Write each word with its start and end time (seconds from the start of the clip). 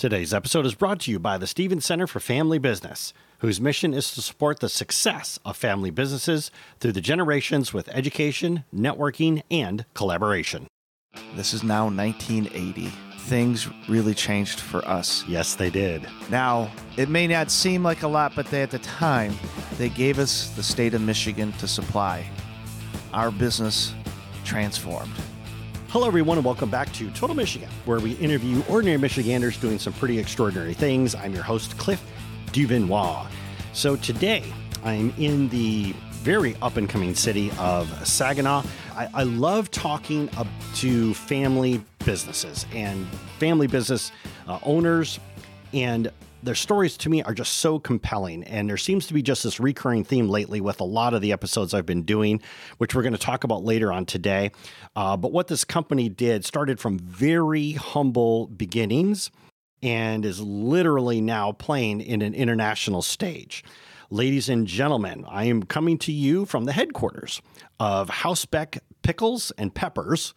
Today's 0.00 0.32
episode 0.32 0.64
is 0.64 0.74
brought 0.74 1.00
to 1.00 1.10
you 1.10 1.18
by 1.18 1.36
the 1.36 1.46
Stevens 1.46 1.84
Center 1.84 2.06
for 2.06 2.20
Family 2.20 2.58
Business, 2.58 3.12
whose 3.40 3.60
mission 3.60 3.92
is 3.92 4.14
to 4.14 4.22
support 4.22 4.60
the 4.60 4.70
success 4.70 5.38
of 5.44 5.58
family 5.58 5.90
businesses 5.90 6.50
through 6.78 6.92
the 6.92 7.02
generations 7.02 7.74
with 7.74 7.86
education, 7.90 8.64
networking, 8.74 9.42
and 9.50 9.84
collaboration. 9.92 10.66
This 11.36 11.52
is 11.52 11.62
now 11.62 11.90
1980. 11.90 12.86
Things 13.26 13.68
really 13.90 14.14
changed 14.14 14.60
for 14.60 14.82
us. 14.88 15.22
Yes, 15.28 15.54
they 15.54 15.68
did. 15.68 16.06
Now, 16.30 16.72
it 16.96 17.10
may 17.10 17.26
not 17.26 17.50
seem 17.50 17.82
like 17.82 18.02
a 18.02 18.08
lot, 18.08 18.32
but 18.34 18.46
they, 18.46 18.62
at 18.62 18.70
the 18.70 18.78
time, 18.78 19.34
they 19.76 19.90
gave 19.90 20.18
us 20.18 20.48
the 20.56 20.62
state 20.62 20.94
of 20.94 21.02
Michigan 21.02 21.52
to 21.58 21.68
supply. 21.68 22.26
Our 23.12 23.30
business 23.30 23.92
transformed. 24.46 25.12
Hello, 25.92 26.06
everyone, 26.06 26.38
and 26.38 26.44
welcome 26.44 26.70
back 26.70 26.92
to 26.92 27.10
Total 27.10 27.34
Michigan, 27.34 27.68
where 27.84 27.98
we 27.98 28.12
interview 28.18 28.62
ordinary 28.68 28.96
Michiganders 28.96 29.56
doing 29.56 29.76
some 29.76 29.92
pretty 29.94 30.20
extraordinary 30.20 30.72
things. 30.72 31.16
I'm 31.16 31.34
your 31.34 31.42
host, 31.42 31.76
Cliff 31.78 32.00
Duvernois. 32.52 33.26
So 33.72 33.96
today, 33.96 34.44
I'm 34.84 35.12
in 35.18 35.48
the 35.48 35.92
very 36.12 36.54
up 36.62 36.76
and 36.76 36.88
coming 36.88 37.16
city 37.16 37.50
of 37.58 37.88
Saginaw. 38.06 38.62
I, 38.94 39.08
I 39.12 39.22
love 39.24 39.72
talking 39.72 40.30
to 40.76 41.12
family 41.12 41.82
businesses 42.04 42.66
and 42.72 43.04
family 43.40 43.66
business 43.66 44.12
uh, 44.46 44.60
owners 44.62 45.18
and 45.72 46.12
their 46.42 46.54
stories 46.54 46.96
to 46.98 47.10
me 47.10 47.22
are 47.22 47.34
just 47.34 47.58
so 47.58 47.78
compelling. 47.78 48.44
And 48.44 48.68
there 48.68 48.76
seems 48.76 49.06
to 49.08 49.14
be 49.14 49.22
just 49.22 49.44
this 49.44 49.60
recurring 49.60 50.04
theme 50.04 50.28
lately 50.28 50.60
with 50.60 50.80
a 50.80 50.84
lot 50.84 51.14
of 51.14 51.20
the 51.20 51.32
episodes 51.32 51.74
I've 51.74 51.86
been 51.86 52.02
doing, 52.02 52.40
which 52.78 52.94
we're 52.94 53.02
going 53.02 53.12
to 53.12 53.18
talk 53.18 53.44
about 53.44 53.64
later 53.64 53.92
on 53.92 54.06
today. 54.06 54.50
Uh, 54.96 55.16
but 55.16 55.32
what 55.32 55.48
this 55.48 55.64
company 55.64 56.08
did 56.08 56.44
started 56.44 56.80
from 56.80 56.98
very 56.98 57.72
humble 57.72 58.46
beginnings 58.48 59.30
and 59.82 60.24
is 60.24 60.40
literally 60.40 61.20
now 61.20 61.52
playing 61.52 62.00
in 62.00 62.22
an 62.22 62.34
international 62.34 63.02
stage. 63.02 63.64
Ladies 64.10 64.48
and 64.48 64.66
gentlemen, 64.66 65.24
I 65.28 65.44
am 65.44 65.62
coming 65.62 65.96
to 65.98 66.12
you 66.12 66.44
from 66.44 66.64
the 66.64 66.72
headquarters 66.72 67.40
of 67.78 68.08
Hausbeck 68.08 68.78
Pickles 69.02 69.52
and 69.56 69.74
Peppers 69.74 70.34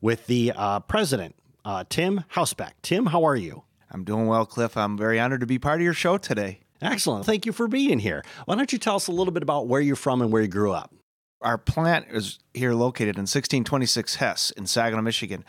with 0.00 0.26
the 0.26 0.52
uh, 0.56 0.80
president, 0.80 1.34
uh, 1.64 1.84
Tim 1.88 2.24
Hausbeck. 2.34 2.72
Tim, 2.82 3.06
how 3.06 3.24
are 3.24 3.36
you? 3.36 3.62
I'm 3.90 4.04
doing 4.04 4.26
well, 4.26 4.46
Cliff. 4.46 4.76
I'm 4.76 4.96
very 4.96 5.18
honored 5.18 5.40
to 5.40 5.46
be 5.46 5.58
part 5.58 5.80
of 5.80 5.84
your 5.84 5.94
show 5.94 6.18
today. 6.18 6.60
Excellent. 6.82 7.26
Thank 7.26 7.44
you 7.44 7.52
for 7.52 7.68
being 7.68 7.98
here. 7.98 8.24
Why 8.46 8.54
don't 8.54 8.72
you 8.72 8.78
tell 8.78 8.96
us 8.96 9.06
a 9.08 9.12
little 9.12 9.32
bit 9.32 9.42
about 9.42 9.66
where 9.66 9.80
you're 9.80 9.96
from 9.96 10.22
and 10.22 10.32
where 10.32 10.42
you 10.42 10.48
grew 10.48 10.72
up? 10.72 10.94
Our 11.42 11.58
plant 11.58 12.06
is 12.10 12.38
here 12.54 12.72
located 12.74 13.16
in 13.16 13.22
1626 13.22 14.16
Hess 14.16 14.50
in 14.50 14.66
Saginaw, 14.66 15.02
Michigan. 15.02 15.44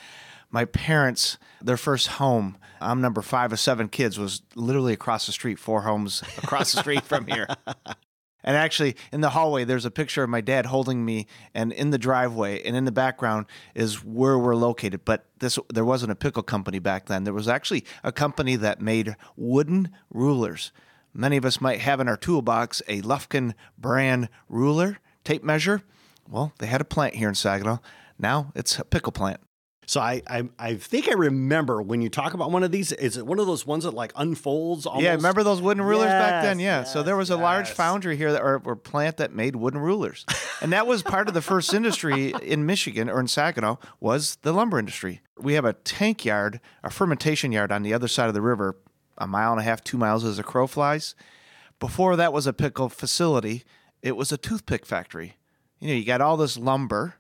My 0.50 0.66
parents, 0.66 1.38
their 1.62 1.78
first 1.78 2.08
home, 2.08 2.58
I'm 2.82 3.00
number 3.00 3.22
five 3.22 3.54
of 3.54 3.60
seven 3.60 3.88
kids, 3.88 4.20
was 4.20 4.42
literally 4.56 4.94
across 4.94 5.26
the 5.26 5.32
street, 5.32 5.60
four 5.60 5.82
homes 5.82 6.24
across 6.38 6.72
the 6.72 6.80
street 6.80 7.04
from 7.04 7.28
here. 7.28 7.48
And 8.44 8.58
actually, 8.58 8.96
in 9.12 9.22
the 9.22 9.32
hallway, 9.32 9.64
there's 9.64 9.86
a 9.86 9.92
picture 9.92 10.24
of 10.24 10.30
my 10.30 10.42
dad 10.42 10.66
holding 10.66 11.06
me, 11.06 11.28
and 11.54 11.72
in 11.72 11.92
the 11.92 11.98
driveway, 11.98 12.62
and 12.64 12.76
in 12.76 12.86
the 12.86 12.92
background 12.92 13.46
is 13.76 14.04
where 14.04 14.38
we're 14.38 14.56
located. 14.56 15.06
But 15.06 15.26
this, 15.40 15.60
there 15.72 15.86
wasn't 15.86 16.12
a 16.12 16.16
pickle 16.16 16.44
company 16.44 16.80
back 16.80 17.06
then. 17.06 17.24
There 17.24 17.34
was 17.34 17.48
actually 17.48 17.86
a 18.04 18.12
company 18.12 18.56
that 18.56 18.82
made 18.82 19.16
wooden 19.36 19.90
rulers. 20.10 20.72
Many 21.14 21.38
of 21.38 21.46
us 21.46 21.60
might 21.60 21.82
have 21.82 22.00
in 22.00 22.08
our 22.08 22.18
toolbox 22.18 22.82
a 22.88 23.02
Lufkin 23.02 23.54
brand 23.78 24.30
ruler, 24.48 25.00
tape 25.24 25.44
measure. 25.44 25.82
Well, 26.28 26.54
they 26.60 26.68
had 26.68 26.82
a 26.82 26.86
plant 26.86 27.16
here 27.16 27.30
in 27.30 27.36
Saginaw. 27.36 27.80
Now 28.18 28.52
it's 28.56 28.80
a 28.80 28.86
pickle 28.86 29.12
plant. 29.12 29.42
So 29.92 30.00
I, 30.00 30.22
I 30.26 30.48
I 30.58 30.76
think 30.76 31.10
I 31.10 31.16
remember 31.16 31.82
when 31.82 32.02
you 32.02 32.08
talk 32.08 32.34
about 32.34 32.50
one 32.50 32.64
of 32.64 32.72
these. 32.72 32.94
Is 32.94 33.18
it 33.18 33.28
one 33.28 33.40
of 33.40 33.46
those 33.46 33.68
ones 33.68 33.84
that 33.84 33.94
like 33.94 34.14
unfolds? 34.16 34.86
Almost? 34.86 35.04
Yeah, 35.04 35.16
remember 35.16 35.44
those 35.44 35.62
wooden 35.62 35.84
rulers 35.84 36.06
back 36.08 36.44
then? 36.44 36.60
Yeah. 36.60 36.80
yes, 36.80 36.94
so 36.94 37.04
there 37.04 37.18
was 37.18 37.30
a 37.30 37.36
large 37.36 37.70
foundry 37.72 38.16
here 38.16 38.32
that, 38.32 38.42
or, 38.42 38.62
or 38.64 38.78
plant 38.78 39.18
that 39.18 39.34
made 39.34 39.58
wooden 39.58 39.82
rulers, 39.82 40.26
and 40.62 40.72
that 40.72 40.88
was 40.88 41.04
part 41.04 41.28
of 41.28 41.34
the 41.34 41.42
first 41.42 41.74
industry 41.74 42.34
in 42.42 42.66
Michigan 42.66 43.10
or 43.10 43.20
in 43.20 43.28
Saginaw 43.28 43.76
was 44.00 44.38
the 44.44 44.54
lumber 44.54 44.80
industry. 44.80 45.20
We 45.38 45.56
have 45.56 45.66
a 45.66 45.74
tank 45.74 46.24
yard, 46.24 46.62
a 46.86 46.90
fermentation 46.90 47.52
yard 47.52 47.74
on 47.74 47.84
the 47.84 47.94
other 47.94 48.08
side 48.08 48.30
of 48.30 48.34
the 48.34 48.42
river, 48.42 48.78
a 49.18 49.28
mile 49.28 49.52
and 49.52 49.60
a 49.60 49.64
half, 49.66 49.84
two 49.84 49.98
miles 49.98 50.24
as 50.24 50.40
a 50.40 50.44
crow 50.44 50.68
flies. 50.68 51.16
Before 51.82 52.16
that 52.16 52.32
was 52.32 52.48
a 52.48 52.54
pickle 52.54 52.88
facility, 52.88 53.66
it 54.02 54.16
was 54.16 54.32
a 54.32 54.38
toothpick 54.38 54.86
factory. 54.86 55.36
You 55.82 55.90
know, 55.90 55.96
you 55.96 56.06
got 56.06 56.22
all 56.22 56.38
this 56.38 56.58
lumber. 56.58 57.16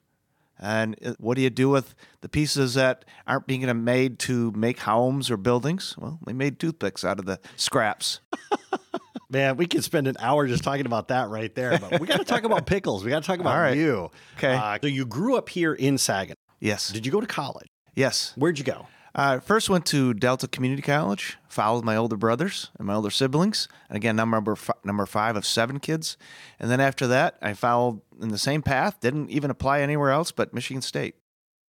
And 0.61 0.95
what 1.19 1.35
do 1.35 1.41
you 1.41 1.49
do 1.49 1.69
with 1.69 1.95
the 2.21 2.29
pieces 2.29 2.75
that 2.75 3.03
aren't 3.25 3.47
being 3.47 3.83
made 3.83 4.19
to 4.19 4.51
make 4.51 4.79
homes 4.79 5.31
or 5.31 5.37
buildings? 5.37 5.95
Well, 5.97 6.19
they 6.25 6.33
made 6.33 6.59
toothpicks 6.59 7.03
out 7.03 7.19
of 7.19 7.25
the 7.25 7.39
scraps. 7.55 8.19
Man, 9.29 9.57
we 9.57 9.65
could 9.65 9.83
spend 9.83 10.07
an 10.07 10.17
hour 10.19 10.45
just 10.45 10.63
talking 10.63 10.85
about 10.85 11.07
that 11.07 11.29
right 11.29 11.53
there. 11.55 11.79
But 11.79 11.99
we 11.99 12.05
got 12.05 12.17
to 12.17 12.25
talk 12.25 12.43
about 12.43 12.65
pickles. 12.65 13.03
We 13.03 13.09
got 13.09 13.23
to 13.23 13.27
talk 13.27 13.39
about 13.39 13.57
right. 13.57 13.77
you. 13.77 14.11
Okay. 14.37 14.53
Uh, 14.53 14.77
so 14.81 14.87
you 14.87 15.05
grew 15.05 15.37
up 15.37 15.47
here 15.49 15.73
in 15.73 15.97
Saginaw. 15.97 16.35
Yes. 16.59 16.89
Did 16.89 17.05
you 17.05 17.11
go 17.11 17.21
to 17.21 17.27
college? 17.27 17.67
yes. 17.95 18.33
Where'd 18.35 18.59
you 18.59 18.65
go? 18.65 18.87
I 19.13 19.39
first 19.39 19.69
went 19.69 19.85
to 19.87 20.13
Delta 20.13 20.47
Community 20.47 20.81
College, 20.81 21.37
followed 21.49 21.83
my 21.83 21.95
older 21.97 22.15
brothers 22.15 22.71
and 22.77 22.87
my 22.87 22.93
older 22.95 23.09
siblings. 23.09 23.67
And 23.89 23.97
again, 23.97 24.19
I'm 24.19 24.29
number, 24.29 24.53
f- 24.53 24.69
number 24.85 25.05
five 25.05 25.35
of 25.35 25.45
seven 25.45 25.79
kids. 25.79 26.17
And 26.59 26.71
then 26.71 26.79
after 26.79 27.07
that, 27.07 27.37
I 27.41 27.53
followed 27.53 28.01
in 28.21 28.29
the 28.29 28.37
same 28.37 28.61
path, 28.61 28.99
didn't 29.01 29.29
even 29.29 29.51
apply 29.51 29.81
anywhere 29.81 30.11
else 30.11 30.31
but 30.31 30.53
Michigan 30.53 30.81
State. 30.81 31.15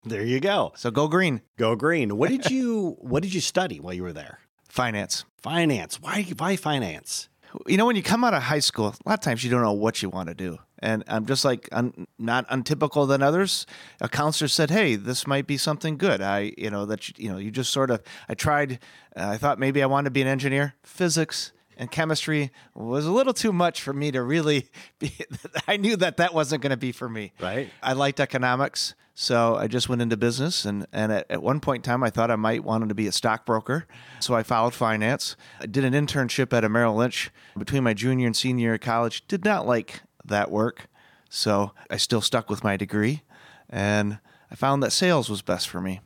There 0.04 0.24
you 0.24 0.40
go. 0.40 0.72
So 0.76 0.90
go 0.90 1.08
green. 1.08 1.42
Go 1.56 1.74
green. 1.76 2.16
What 2.16 2.30
did 2.30 2.50
you 2.50 2.96
What 3.00 3.22
did 3.22 3.34
you 3.34 3.40
study 3.40 3.80
while 3.80 3.94
you 3.94 4.02
were 4.02 4.12
there? 4.12 4.38
Finance. 4.68 5.24
Finance. 5.42 6.00
Why 6.00 6.22
Why 6.36 6.56
finance? 6.56 7.28
You 7.66 7.76
know, 7.76 7.86
when 7.86 7.96
you 7.96 8.02
come 8.02 8.24
out 8.24 8.34
of 8.34 8.42
high 8.44 8.60
school, 8.60 8.86
a 8.86 9.08
lot 9.08 9.18
of 9.18 9.20
times 9.20 9.44
you 9.44 9.50
don't 9.50 9.62
know 9.62 9.72
what 9.72 10.00
you 10.02 10.08
want 10.08 10.28
to 10.28 10.34
do. 10.34 10.58
And 10.82 11.04
I'm 11.06 11.26
just 11.26 11.44
like 11.44 11.68
un, 11.72 12.06
not 12.18 12.44
untypical 12.50 13.06
than 13.06 13.22
others. 13.22 13.66
A 14.00 14.08
counselor 14.08 14.48
said, 14.48 14.70
"Hey, 14.70 14.96
this 14.96 15.26
might 15.26 15.46
be 15.46 15.56
something 15.56 15.96
good." 15.96 16.20
I, 16.20 16.52
you 16.58 16.70
know, 16.70 16.84
that 16.86 17.08
you, 17.08 17.14
you 17.24 17.32
know, 17.32 17.38
you 17.38 17.50
just 17.50 17.70
sort 17.70 17.90
of. 17.90 18.02
I 18.28 18.34
tried. 18.34 18.80
Uh, 19.16 19.28
I 19.28 19.36
thought 19.36 19.58
maybe 19.58 19.82
I 19.82 19.86
wanted 19.86 20.06
to 20.06 20.10
be 20.10 20.22
an 20.22 20.28
engineer. 20.28 20.74
Physics 20.82 21.52
and 21.76 21.90
chemistry 21.90 22.50
was 22.74 23.06
a 23.06 23.12
little 23.12 23.32
too 23.32 23.52
much 23.52 23.80
for 23.80 23.92
me 23.92 24.10
to 24.10 24.22
really 24.22 24.68
be. 24.98 25.14
I 25.68 25.76
knew 25.76 25.96
that 25.96 26.16
that 26.16 26.34
wasn't 26.34 26.62
going 26.62 26.70
to 26.70 26.76
be 26.76 26.92
for 26.92 27.08
me. 27.08 27.32
Right. 27.40 27.70
I 27.82 27.92
liked 27.92 28.20
economics, 28.20 28.94
so 29.14 29.56
I 29.56 29.66
just 29.66 29.88
went 29.88 30.02
into 30.02 30.16
business. 30.16 30.64
And, 30.64 30.86
and 30.92 31.12
at, 31.12 31.30
at 31.30 31.42
one 31.42 31.60
point 31.60 31.86
in 31.86 31.90
time, 31.90 32.02
I 32.02 32.10
thought 32.10 32.30
I 32.30 32.36
might 32.36 32.64
want 32.64 32.88
to 32.88 32.94
be 32.94 33.06
a 33.06 33.12
stockbroker. 33.12 33.86
So 34.20 34.34
I 34.34 34.42
followed 34.42 34.74
finance. 34.74 35.36
I 35.60 35.66
did 35.66 35.84
an 35.84 35.92
internship 35.92 36.52
at 36.52 36.64
a 36.64 36.68
Merrill 36.68 36.96
Lynch 36.96 37.30
between 37.56 37.84
my 37.84 37.94
junior 37.94 38.26
and 38.26 38.36
senior 38.36 38.62
year 38.62 38.74
of 38.74 38.80
college. 38.80 39.26
Did 39.26 39.44
not 39.44 39.66
like 39.66 40.02
that 40.24 40.50
work. 40.50 40.88
So 41.28 41.72
I 41.90 41.96
still 41.96 42.20
stuck 42.20 42.50
with 42.50 42.62
my 42.64 42.76
degree. 42.76 43.22
And 43.68 44.18
I 44.50 44.54
found 44.54 44.82
that 44.82 44.90
sales 44.92 45.28
was 45.30 45.40
best 45.42 45.68
for 45.68 45.80
me. 45.80 46.00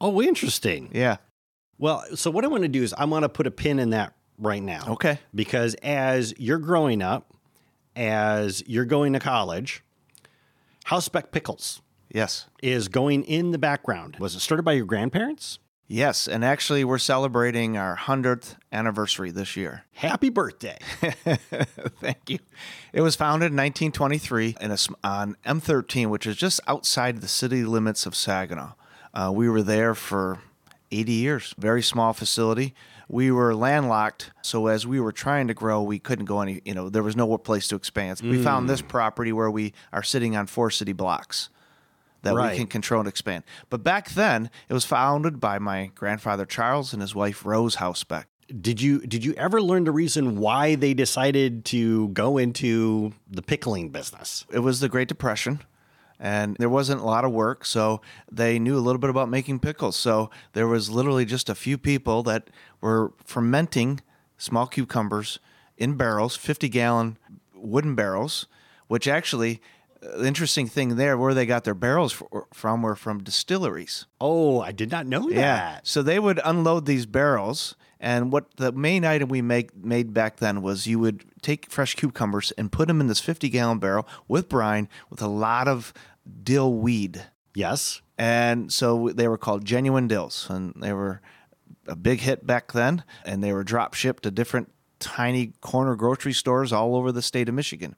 Oh, 0.00 0.20
interesting. 0.20 0.90
Yeah. 0.92 1.16
Well, 1.78 2.04
so 2.14 2.30
what 2.30 2.44
I 2.44 2.48
want 2.48 2.62
to 2.64 2.68
do 2.68 2.82
is 2.82 2.92
I 2.94 3.04
want 3.04 3.22
to 3.22 3.28
put 3.28 3.46
a 3.46 3.50
pin 3.50 3.78
in 3.78 3.90
that 3.90 4.14
right 4.38 4.62
now. 4.62 4.84
Okay. 4.88 5.18
Because 5.34 5.74
as 5.82 6.34
you're 6.38 6.58
growing 6.58 7.00
up, 7.02 7.32
as 7.94 8.62
you're 8.66 8.84
going 8.84 9.12
to 9.12 9.20
college, 9.20 9.82
Hausbeck 10.86 11.30
Pickles 11.32 11.80
Yes. 12.12 12.46
is 12.62 12.88
going 12.88 13.24
in 13.24 13.52
the 13.52 13.58
background. 13.58 14.16
Was 14.18 14.34
it 14.34 14.40
started 14.40 14.62
by 14.64 14.72
your 14.72 14.84
grandparents? 14.86 15.58
Yes. 15.88 16.26
And 16.26 16.44
actually, 16.44 16.84
we're 16.84 16.98
celebrating 16.98 17.76
our 17.76 17.96
100th 17.96 18.56
anniversary 18.72 19.30
this 19.30 19.56
year. 19.56 19.84
Happy 19.92 20.28
birthday. 20.28 20.78
Thank 22.00 22.28
you. 22.28 22.38
It 22.92 23.02
was 23.02 23.14
founded 23.14 23.52
in 23.52 23.56
1923 23.56 24.56
in 24.60 24.70
a, 24.72 24.78
on 25.04 25.36
M13, 25.46 26.08
which 26.08 26.26
is 26.26 26.36
just 26.36 26.60
outside 26.66 27.20
the 27.20 27.28
city 27.28 27.64
limits 27.64 28.04
of 28.04 28.14
Saginaw. 28.14 28.72
Uh, 29.14 29.30
we 29.32 29.48
were 29.48 29.62
there 29.62 29.94
for 29.94 30.40
80 30.90 31.12
years. 31.12 31.54
Very 31.58 31.82
small 31.82 32.12
facility. 32.12 32.74
We 33.08 33.30
were 33.30 33.54
landlocked, 33.54 34.32
so 34.42 34.66
as 34.66 34.84
we 34.84 34.98
were 34.98 35.12
trying 35.12 35.46
to 35.46 35.54
grow, 35.54 35.80
we 35.80 36.00
couldn't 36.00 36.24
go 36.24 36.40
any. 36.40 36.60
You 36.64 36.74
know, 36.74 36.88
there 36.88 37.04
was 37.04 37.14
no 37.14 37.38
place 37.38 37.68
to 37.68 37.76
expand. 37.76 38.20
We 38.20 38.42
found 38.42 38.68
this 38.68 38.82
property 38.82 39.32
where 39.32 39.50
we 39.50 39.74
are 39.92 40.02
sitting 40.02 40.36
on 40.36 40.46
four 40.48 40.72
city 40.72 40.92
blocks 40.92 41.48
that 42.26 42.34
Right. 42.34 42.52
we 42.52 42.58
can 42.58 42.66
control 42.66 43.00
and 43.00 43.08
expand. 43.08 43.44
But 43.70 43.82
back 43.82 44.10
then, 44.10 44.50
it 44.68 44.74
was 44.74 44.84
founded 44.84 45.40
by 45.40 45.58
my 45.58 45.90
grandfather 45.94 46.44
Charles 46.46 46.92
and 46.92 47.00
his 47.02 47.14
wife 47.14 47.44
Rose 47.46 47.76
Hausbeck. 47.76 48.24
did 48.60 48.80
you 48.80 49.00
did 49.00 49.24
you 49.24 49.32
ever 49.34 49.60
learn 49.60 49.82
the 49.84 49.90
reason 49.90 50.36
why 50.38 50.76
they 50.76 50.94
decided 50.94 51.64
to 51.64 52.08
go 52.10 52.38
into 52.38 53.12
the 53.28 53.42
pickling 53.42 53.88
business? 53.90 54.44
it 54.52 54.60
was 54.60 54.78
the 54.80 54.88
Great 54.88 55.08
Depression, 55.08 55.62
and 56.20 56.56
there 56.58 56.68
wasn't 56.68 57.00
a 57.00 57.04
lot 57.04 57.24
of 57.24 57.32
work, 57.32 57.64
so 57.66 58.00
they 58.30 58.58
knew 58.60 58.76
a 58.78 58.84
little 58.86 59.00
bit 59.00 59.10
about 59.10 59.28
making 59.28 59.58
pickles. 59.58 59.96
So 59.96 60.30
there 60.52 60.68
was 60.68 60.90
literally 60.90 61.24
just 61.24 61.48
a 61.48 61.54
few 61.56 61.76
people 61.76 62.22
that 62.22 62.48
were 62.80 63.12
fermenting 63.24 64.00
small 64.38 64.66
cucumbers 64.68 65.40
in 65.76 65.94
barrels, 65.96 66.36
50 66.36 66.68
gallon 66.68 67.18
wooden 67.52 67.94
barrels, 67.96 68.46
which 68.86 69.08
actually 69.08 69.60
the 70.16 70.26
interesting 70.26 70.66
thing 70.68 70.96
there, 70.96 71.16
where 71.16 71.34
they 71.34 71.46
got 71.46 71.64
their 71.64 71.74
barrels 71.74 72.12
for, 72.12 72.46
from, 72.52 72.82
were 72.82 72.96
from 72.96 73.22
distilleries. 73.22 74.06
Oh, 74.20 74.60
I 74.60 74.72
did 74.72 74.90
not 74.90 75.06
know 75.06 75.28
that. 75.28 75.34
Yeah. 75.34 75.80
So 75.82 76.02
they 76.02 76.18
would 76.18 76.40
unload 76.44 76.86
these 76.86 77.06
barrels, 77.06 77.74
and 77.98 78.30
what 78.30 78.56
the 78.56 78.72
main 78.72 79.04
item 79.04 79.28
we 79.28 79.42
make 79.42 79.74
made 79.76 80.12
back 80.12 80.36
then 80.36 80.62
was 80.62 80.86
you 80.86 80.98
would 80.98 81.24
take 81.42 81.70
fresh 81.70 81.94
cucumbers 81.94 82.52
and 82.58 82.70
put 82.72 82.88
them 82.88 83.00
in 83.00 83.06
this 83.06 83.20
50 83.20 83.48
gallon 83.48 83.78
barrel 83.78 84.06
with 84.28 84.48
brine 84.48 84.88
with 85.10 85.22
a 85.22 85.28
lot 85.28 85.68
of 85.68 85.92
dill 86.42 86.74
weed. 86.74 87.24
Yes. 87.54 88.02
And 88.18 88.72
so 88.72 89.10
they 89.14 89.28
were 89.28 89.38
called 89.38 89.64
genuine 89.64 90.08
dills, 90.08 90.48
and 90.50 90.74
they 90.76 90.92
were 90.92 91.20
a 91.86 91.96
big 91.96 92.20
hit 92.20 92.46
back 92.46 92.72
then, 92.72 93.04
and 93.24 93.42
they 93.42 93.52
were 93.52 93.64
drop 93.64 93.94
shipped 93.94 94.24
to 94.24 94.30
different 94.30 94.70
tiny 94.98 95.52
corner 95.60 95.94
grocery 95.94 96.32
stores 96.32 96.72
all 96.72 96.96
over 96.96 97.12
the 97.12 97.22
state 97.22 97.48
of 97.48 97.54
Michigan. 97.54 97.96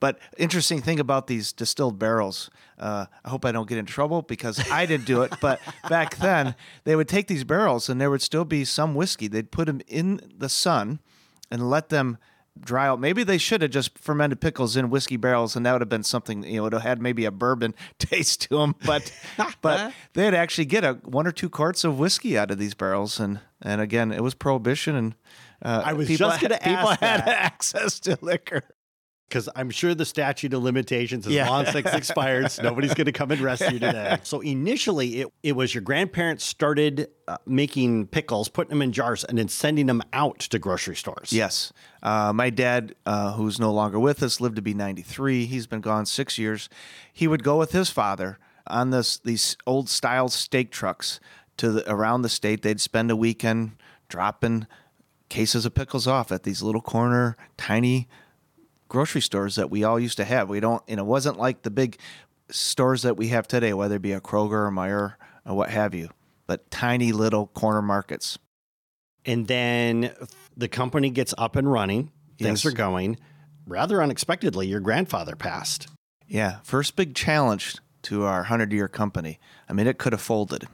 But 0.00 0.18
interesting 0.36 0.80
thing 0.80 0.98
about 0.98 1.26
these 1.26 1.52
distilled 1.52 1.98
barrels, 1.98 2.50
uh, 2.78 3.06
I 3.24 3.28
hope 3.28 3.44
I 3.44 3.52
don't 3.52 3.68
get 3.68 3.78
in 3.78 3.86
trouble 3.86 4.22
because 4.22 4.70
I 4.70 4.86
didn't 4.86 5.06
do 5.06 5.22
it. 5.22 5.32
But 5.40 5.60
back 5.88 6.16
then, 6.16 6.54
they 6.84 6.96
would 6.96 7.08
take 7.08 7.26
these 7.26 7.44
barrels 7.44 7.88
and 7.88 8.00
there 8.00 8.10
would 8.10 8.22
still 8.22 8.44
be 8.44 8.64
some 8.64 8.94
whiskey. 8.94 9.28
They'd 9.28 9.50
put 9.50 9.66
them 9.66 9.80
in 9.86 10.20
the 10.36 10.48
sun 10.48 11.00
and 11.50 11.68
let 11.68 11.88
them 11.88 12.18
dry 12.60 12.86
out. 12.86 13.00
Maybe 13.00 13.22
they 13.22 13.38
should 13.38 13.62
have 13.62 13.70
just 13.70 13.98
fermented 13.98 14.40
pickles 14.40 14.76
in 14.76 14.90
whiskey 14.90 15.16
barrels, 15.16 15.56
and 15.56 15.64
that 15.64 15.72
would 15.72 15.80
have 15.80 15.88
been 15.88 16.02
something. 16.02 16.42
You 16.42 16.56
know, 16.56 16.58
it 16.58 16.60
would 16.62 16.72
have 16.74 16.82
had 16.82 17.02
maybe 17.02 17.24
a 17.24 17.30
bourbon 17.30 17.74
taste 17.98 18.42
to 18.42 18.58
them. 18.58 18.74
But 18.84 19.12
but 19.62 19.92
they'd 20.14 20.34
actually 20.34 20.66
get 20.66 20.84
a 20.84 20.94
one 21.04 21.26
or 21.26 21.32
two 21.32 21.48
quarts 21.48 21.84
of 21.84 21.98
whiskey 21.98 22.36
out 22.36 22.50
of 22.50 22.58
these 22.58 22.74
barrels, 22.74 23.20
and 23.20 23.40
and 23.62 23.80
again, 23.80 24.12
it 24.12 24.22
was 24.22 24.34
prohibition, 24.34 24.94
and 24.94 25.14
uh, 25.62 25.82
I 25.84 25.92
was 25.94 26.08
people 26.08 26.28
just 26.28 26.40
had, 26.40 26.52
people 26.62 26.88
ask 26.90 27.00
had 27.00 27.20
that. 27.20 27.28
access 27.28 28.00
to 28.00 28.18
liquor. 28.20 28.62
Because 29.28 29.46
I'm 29.54 29.68
sure 29.68 29.94
the 29.94 30.06
statute 30.06 30.54
of 30.54 30.62
limitations 30.62 31.26
is 31.26 31.34
Yeah. 31.34 31.50
long 31.50 31.66
since 31.66 31.86
expired. 31.92 32.50
so 32.50 32.62
nobody's 32.62 32.94
going 32.94 33.04
to 33.06 33.12
come 33.12 33.30
and 33.30 33.42
rescue 33.42 33.72
you 33.74 33.78
today. 33.78 34.16
So 34.24 34.40
initially, 34.40 35.20
it, 35.20 35.28
it 35.42 35.52
was 35.52 35.74
your 35.74 35.82
grandparents 35.82 36.44
started 36.46 37.08
uh, 37.26 37.36
making 37.44 38.06
pickles, 38.06 38.48
putting 38.48 38.70
them 38.70 38.80
in 38.80 38.90
jars, 38.90 39.24
and 39.24 39.36
then 39.36 39.48
sending 39.48 39.84
them 39.84 40.02
out 40.14 40.38
to 40.38 40.58
grocery 40.58 40.96
stores. 40.96 41.30
Yes. 41.30 41.74
Uh, 42.02 42.32
my 42.32 42.48
dad, 42.48 42.94
uh, 43.04 43.34
who's 43.34 43.60
no 43.60 43.70
longer 43.70 43.98
with 43.98 44.22
us, 44.22 44.40
lived 44.40 44.56
to 44.56 44.62
be 44.62 44.72
93. 44.72 45.44
He's 45.44 45.66
been 45.66 45.82
gone 45.82 46.06
six 46.06 46.38
years. 46.38 46.70
He 47.12 47.28
would 47.28 47.42
go 47.44 47.58
with 47.58 47.72
his 47.72 47.90
father 47.90 48.38
on 48.66 48.90
this 48.90 49.18
these 49.18 49.58
old 49.66 49.90
style 49.90 50.28
stake 50.30 50.70
trucks 50.70 51.20
to 51.58 51.70
the, 51.72 51.92
around 51.92 52.22
the 52.22 52.28
state. 52.30 52.62
They'd 52.62 52.80
spend 52.80 53.10
a 53.10 53.16
weekend 53.16 53.72
dropping 54.08 54.66
cases 55.28 55.64
of 55.66 55.74
pickles 55.74 56.06
off 56.06 56.32
at 56.32 56.42
these 56.42 56.62
little 56.62 56.80
corner, 56.80 57.36
tiny 57.56 58.08
grocery 58.88 59.20
stores 59.20 59.56
that 59.56 59.70
we 59.70 59.84
all 59.84 60.00
used 60.00 60.16
to 60.16 60.24
have. 60.24 60.48
We 60.48 60.60
don't, 60.60 60.82
and 60.88 60.98
it 60.98 61.06
wasn't 61.06 61.38
like 61.38 61.62
the 61.62 61.70
big 61.70 61.98
stores 62.50 63.02
that 63.02 63.16
we 63.16 63.28
have 63.28 63.46
today, 63.46 63.74
whether 63.74 63.96
it 63.96 64.02
be 64.02 64.12
a 64.12 64.20
Kroger 64.20 64.66
or 64.66 64.70
Meijer 64.70 65.14
or 65.44 65.54
what 65.56 65.70
have 65.70 65.94
you, 65.94 66.08
but 66.46 66.70
tiny 66.70 67.12
little 67.12 67.48
corner 67.48 67.82
markets. 67.82 68.38
And 69.26 69.46
then 69.46 70.14
the 70.56 70.68
company 70.68 71.10
gets 71.10 71.34
up 71.36 71.56
and 71.56 71.70
running, 71.70 72.10
things 72.38 72.64
Yes. 72.64 72.72
are 72.72 72.76
going. 72.76 73.18
Rather 73.66 74.02
unexpectedly, 74.02 74.66
your 74.66 74.80
grandfather 74.80 75.36
passed. 75.36 75.88
Yeah, 76.26 76.60
first 76.62 76.96
big 76.96 77.14
challenge 77.14 77.76
to 78.02 78.24
our 78.24 78.38
100 78.40 78.72
year 78.72 78.88
company. 78.88 79.38
I 79.68 79.74
mean, 79.74 79.86
it 79.86 79.98
could 79.98 80.14
have 80.14 80.22
folded 80.22 80.66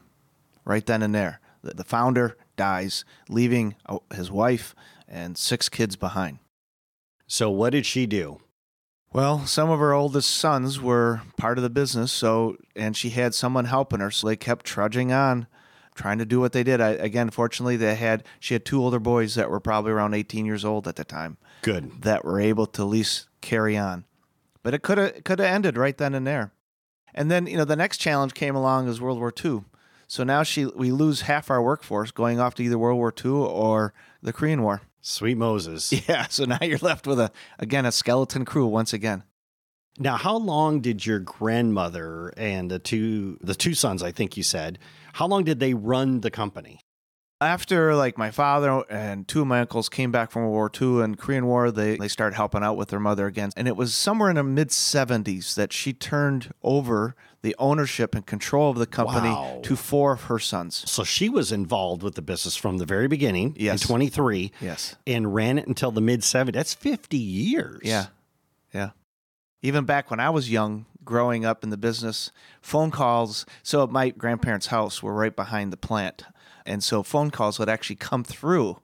right 0.65 0.85
then 0.87 1.03
and 1.03 1.13
there. 1.15 1.41
The, 1.63 1.75
the 1.75 1.85
founder 1.85 2.37
dies, 2.57 3.05
leaving 3.29 3.77
his 4.15 4.31
wife 4.31 4.75
and 5.09 5.37
six 5.37 5.69
kids 5.69 5.97
behind. 5.97 6.39
So, 7.27 7.51
what 7.51 7.71
did 7.71 7.87
she 7.87 8.07
do? 8.07 8.41
Well, 9.13 9.47
some 9.47 9.71
of 9.71 9.79
her 9.79 9.93
oldest 9.93 10.31
sons 10.31 10.81
were 10.81 11.23
part 11.37 11.57
of 11.57 11.63
the 11.63 11.71
business, 11.71 12.11
so 12.11 12.57
and 12.75 12.97
she 12.97 13.11
had 13.11 13.33
someone 13.33 13.67
helping 13.67 14.01
her, 14.01 14.11
so 14.11 14.27
they 14.27 14.35
kept 14.37 14.67
trudging 14.67 15.13
on, 15.13 15.47
trying 15.95 16.19
to 16.19 16.25
do 16.25 16.41
what 16.41 16.53
they 16.53 16.65
did. 16.65 16.81
I, 16.81 16.91
again, 16.91 17.31
fortunately, 17.31 17.77
they 17.77 17.95
had 17.95 18.25
she 18.41 18.55
had 18.55 18.65
two 18.65 18.83
older 18.83 18.99
boys 18.99 19.37
that 19.37 19.51
were 19.51 19.61
probably 19.61 19.93
around 19.93 20.15
18 20.15 20.45
years 20.45 20.65
old 20.65 20.89
at 20.89 20.97
the 20.97 21.05
time 21.05 21.37
Good. 21.63 22.03
that 22.03 22.25
were 22.25 22.41
able 22.41 22.67
to 22.67 22.83
at 22.83 22.89
least 22.89 23.29
carry 23.41 23.77
on. 23.77 24.05
But 24.65 24.75
it 24.75 24.83
could 24.83 24.99
have 24.99 25.23
could 25.23 25.39
have 25.39 25.49
ended 25.49 25.77
right 25.77 25.97
then 25.97 26.15
and 26.15 26.27
there. 26.27 26.53
And 27.15 27.31
then 27.31 27.47
you 27.47 27.57
know 27.57 27.65
the 27.65 27.77
next 27.77 27.99
challenge 27.99 28.35
came 28.35 28.57
along 28.57 28.89
is 28.89 29.01
World 29.01 29.21
War 29.21 29.33
II. 29.45 29.63
So 30.15 30.23
now 30.23 30.45
she 30.45 30.67
we 30.67 30.93
lose 30.93 31.23
half 31.23 31.51
our 31.51 31.61
workforce 31.61 32.13
going 32.13 32.39
off 32.39 32.55
to 32.55 32.63
either 32.63 32.79
World 32.79 32.99
War 32.99 33.13
II 33.13 33.33
or 33.33 33.93
the 34.23 34.33
Korean 34.33 34.63
War. 34.63 34.83
Sweet 35.01 35.37
Moses. 35.37 35.93
Yeah. 36.09 36.29
So 36.29 36.45
now 36.45 36.59
you're 36.63 36.79
left 36.79 37.09
with 37.09 37.19
a 37.19 37.33
again 37.59 37.85
a 37.85 37.91
skeleton 37.91 38.45
crew 38.45 38.65
once 38.69 38.93
again. 38.93 39.25
Now, 39.99 40.17
how 40.17 40.37
long 40.37 40.81
did 40.81 41.05
your 41.05 41.19
grandmother 41.19 42.33
and 42.37 42.71
the 42.71 42.79
two 42.79 43.39
the 43.41 43.57
two 43.57 43.75
sons, 43.75 44.05
I 44.05 44.13
think 44.13 44.37
you 44.37 44.45
said, 44.45 44.79
how 45.15 45.27
long 45.27 45.43
did 45.43 45.59
they 45.59 45.75
run 45.75 46.21
the 46.21 46.31
company? 46.31 46.79
After 47.41 47.95
like 47.95 48.17
my 48.17 48.31
father 48.31 48.85
and 48.89 49.27
two 49.29 49.43
of 49.43 49.47
my 49.47 49.61
uncles 49.61 49.89
came 49.89 50.11
back 50.13 50.31
from 50.31 50.43
World 50.43 50.53
War 50.53 50.71
II 50.99 51.03
and 51.05 51.19
Korean 51.19 51.47
War, 51.47 51.71
they 51.71 51.97
they 51.97 52.09
started 52.09 52.37
helping 52.37 52.63
out 52.63 52.77
with 52.77 52.89
their 52.89 53.01
mother 53.01 53.27
again. 53.27 53.51
And 53.57 53.69
it 53.69 53.77
was 53.77 53.95
somewhere 53.95 54.31
in 54.31 54.37
the 54.37 54.45
mid 54.45 54.69
70s 54.69 55.55
that 55.57 55.73
she 55.73 55.93
turned 55.93 56.55
over 56.63 57.15
the 57.43 57.55
ownership 57.59 58.15
and 58.15 58.25
control 58.25 58.71
of 58.71 58.79
the 58.79 58.87
company 58.87 59.29
Wow. 59.29 59.61
to 59.65 59.77
four 59.77 60.13
of 60.13 60.23
her 60.25 60.39
sons. 60.39 60.85
So 60.91 61.05
she 61.05 61.29
was 61.29 61.53
involved 61.53 62.03
with 62.03 62.15
the 62.15 62.23
business 62.23 62.57
from 62.57 62.79
the 62.79 62.87
very 62.87 63.09
beginning 63.09 63.55
Yes. 63.59 63.83
in 63.83 63.89
23 63.89 64.53
Yes. 64.61 64.97
and 65.07 65.35
ran 65.35 65.59
it 65.59 65.67
until 65.67 65.91
the 65.91 66.01
mid 66.01 66.21
70s. 66.23 66.55
That's 66.55 66.73
50 66.73 67.19
years. 67.19 67.81
Yeah. 67.85 68.07
Yeah. 68.73 68.91
Even 69.61 69.85
back 69.85 70.11
when 70.11 70.21
I 70.21 70.31
was 70.31 70.51
young, 70.51 70.87
growing 71.05 71.45
up 71.45 71.63
in 71.65 71.69
the 71.71 71.77
business, 71.77 72.31
phone 72.63 72.91
calls. 72.91 73.45
So 73.63 73.83
at 73.83 73.91
my 73.91 74.09
grandparents' 74.11 74.69
house 74.69 75.03
were 75.03 75.13
right 75.13 75.35
behind 75.35 75.73
the 75.73 75.77
plant. 75.77 76.25
And 76.67 76.83
so 76.83 77.03
phone 77.03 77.31
calls 77.31 77.59
would 77.59 77.69
actually 77.69 77.97
come 77.97 78.25
through 78.25 78.79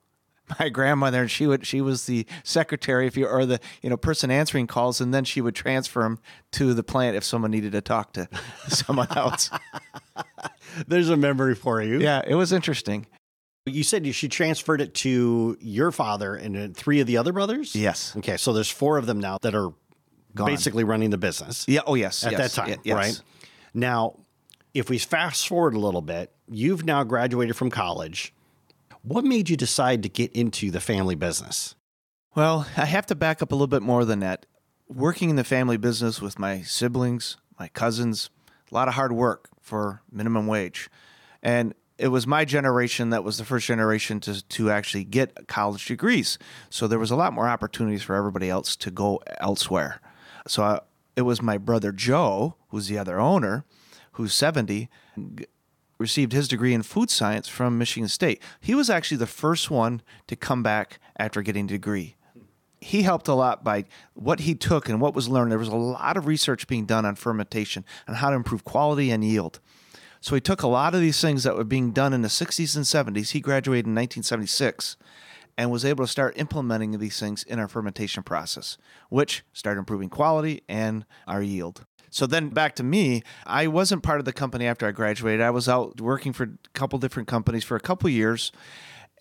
my 0.58 0.68
grandmother 0.68 1.22
and 1.22 1.30
she 1.30 1.46
would 1.46 1.66
she 1.66 1.80
was 1.80 2.06
the 2.06 2.26
secretary 2.42 3.06
if 3.06 3.16
you 3.16 3.26
or 3.26 3.46
the 3.46 3.60
you 3.82 3.90
know 3.90 3.96
person 3.96 4.30
answering 4.30 4.66
calls 4.66 5.00
and 5.00 5.14
then 5.14 5.24
she 5.24 5.40
would 5.40 5.54
transfer 5.54 6.02
them 6.02 6.18
to 6.52 6.74
the 6.74 6.82
plant 6.82 7.16
if 7.16 7.24
someone 7.24 7.50
needed 7.50 7.72
to 7.72 7.80
talk 7.80 8.12
to 8.12 8.28
someone 8.68 9.08
else. 9.16 9.50
There's 10.86 11.08
a 11.08 11.16
memory 11.16 11.54
for 11.54 11.82
you. 11.82 12.00
yeah, 12.00 12.22
it 12.26 12.34
was 12.34 12.52
interesting. 12.52 13.06
You 13.66 13.82
said 13.82 14.06
she 14.14 14.28
transferred 14.28 14.80
it 14.80 14.94
to 14.94 15.56
your 15.60 15.92
father 15.92 16.34
and 16.34 16.76
three 16.76 17.00
of 17.00 17.06
the 17.06 17.16
other 17.18 17.32
brothers? 17.32 17.74
Yes. 17.74 18.16
Okay. 18.16 18.36
So 18.36 18.52
there's 18.52 18.70
four 18.70 18.96
of 18.96 19.06
them 19.06 19.20
now 19.20 19.38
that 19.42 19.54
are 19.54 19.70
Gone. 20.34 20.46
basically 20.46 20.82
running 20.82 21.10
the 21.10 21.18
business. 21.18 21.66
Yeah, 21.68 21.80
oh 21.86 21.94
yes. 21.94 22.24
at 22.24 22.32
yes, 22.32 22.54
that 22.54 22.60
time, 22.60 22.70
ye- 22.70 22.76
yes. 22.84 22.94
right? 22.94 23.22
Now, 23.74 24.16
if 24.74 24.88
we 24.88 24.98
fast 24.98 25.48
forward 25.48 25.74
a 25.74 25.78
little 25.78 26.02
bit, 26.02 26.32
you've 26.48 26.84
now 26.84 27.04
graduated 27.04 27.56
from 27.56 27.70
college. 27.70 28.32
What 29.02 29.24
made 29.24 29.48
you 29.48 29.56
decide 29.56 30.02
to 30.02 30.08
get 30.08 30.32
into 30.32 30.70
the 30.70 30.80
family 30.80 31.14
business? 31.14 31.74
Well, 32.34 32.66
I 32.76 32.84
have 32.84 33.06
to 33.06 33.14
back 33.14 33.42
up 33.42 33.50
a 33.50 33.54
little 33.54 33.66
bit 33.66 33.82
more 33.82 34.04
than 34.04 34.20
that. 34.20 34.46
Working 34.88 35.30
in 35.30 35.36
the 35.36 35.44
family 35.44 35.76
business 35.76 36.20
with 36.20 36.38
my 36.38 36.62
siblings, 36.62 37.36
my 37.58 37.68
cousins, 37.68 38.30
a 38.70 38.74
lot 38.74 38.88
of 38.88 38.94
hard 38.94 39.12
work 39.12 39.48
for 39.60 40.02
minimum 40.10 40.46
wage. 40.46 40.90
And 41.42 41.74
it 41.98 42.08
was 42.08 42.26
my 42.26 42.44
generation 42.44 43.10
that 43.10 43.24
was 43.24 43.38
the 43.38 43.44
first 43.44 43.66
generation 43.66 44.20
to, 44.20 44.46
to 44.46 44.70
actually 44.70 45.04
get 45.04 45.48
college 45.48 45.86
degrees. 45.86 46.38
So 46.70 46.86
there 46.86 46.98
was 46.98 47.10
a 47.10 47.16
lot 47.16 47.32
more 47.32 47.48
opportunities 47.48 48.02
for 48.02 48.14
everybody 48.14 48.48
else 48.48 48.76
to 48.76 48.90
go 48.90 49.20
elsewhere. 49.38 50.00
So 50.46 50.62
I, 50.62 50.80
it 51.16 51.22
was 51.22 51.42
my 51.42 51.58
brother 51.58 51.92
Joe, 51.92 52.56
who's 52.68 52.88
the 52.88 52.98
other 52.98 53.20
owner, 53.20 53.64
who's 54.12 54.34
70, 54.34 54.88
received 55.98 56.32
his 56.32 56.48
degree 56.48 56.74
in 56.74 56.82
food 56.82 57.10
science 57.10 57.48
from 57.48 57.78
Michigan 57.78 58.08
State. 58.08 58.42
He 58.60 58.74
was 58.74 58.88
actually 58.88 59.18
the 59.18 59.26
first 59.26 59.70
one 59.70 60.02
to 60.26 60.36
come 60.36 60.62
back 60.62 60.98
after 61.16 61.42
getting 61.42 61.66
a 61.66 61.68
degree 61.68 62.16
he 62.80 63.02
helped 63.02 63.28
a 63.28 63.34
lot 63.34 63.62
by 63.62 63.84
what 64.14 64.40
he 64.40 64.54
took 64.54 64.88
and 64.88 65.00
what 65.00 65.14
was 65.14 65.28
learned. 65.28 65.52
There 65.52 65.58
was 65.58 65.68
a 65.68 65.76
lot 65.76 66.16
of 66.16 66.26
research 66.26 66.66
being 66.66 66.86
done 66.86 67.04
on 67.04 67.14
fermentation 67.14 67.84
and 68.06 68.16
how 68.16 68.30
to 68.30 68.36
improve 68.36 68.64
quality 68.64 69.10
and 69.10 69.22
yield. 69.22 69.60
So 70.20 70.34
he 70.34 70.40
took 70.40 70.62
a 70.62 70.68
lot 70.68 70.94
of 70.94 71.00
these 71.00 71.20
things 71.20 71.44
that 71.44 71.56
were 71.56 71.64
being 71.64 71.92
done 71.92 72.12
in 72.12 72.22
the 72.22 72.28
60s 72.28 72.76
and 72.76 72.84
70s. 73.16 73.30
He 73.30 73.40
graduated 73.40 73.86
in 73.86 73.94
1976 73.94 74.96
and 75.56 75.70
was 75.70 75.84
able 75.84 76.04
to 76.04 76.10
start 76.10 76.38
implementing 76.38 76.98
these 76.98 77.18
things 77.20 77.42
in 77.42 77.58
our 77.58 77.68
fermentation 77.68 78.22
process, 78.22 78.78
which 79.08 79.42
started 79.52 79.80
improving 79.80 80.08
quality 80.08 80.62
and 80.68 81.04
our 81.26 81.42
yield. 81.42 81.84
So 82.10 82.26
then 82.26 82.48
back 82.48 82.74
to 82.76 82.82
me, 82.82 83.22
I 83.46 83.68
wasn't 83.68 84.02
part 84.02 84.18
of 84.18 84.24
the 84.24 84.32
company 84.32 84.66
after 84.66 84.86
I 84.86 84.90
graduated. 84.90 85.40
I 85.40 85.50
was 85.50 85.68
out 85.68 86.00
working 86.00 86.32
for 86.32 86.44
a 86.44 86.68
couple 86.74 86.98
different 86.98 87.28
companies 87.28 87.64
for 87.64 87.76
a 87.76 87.80
couple 87.80 88.10
years 88.10 88.52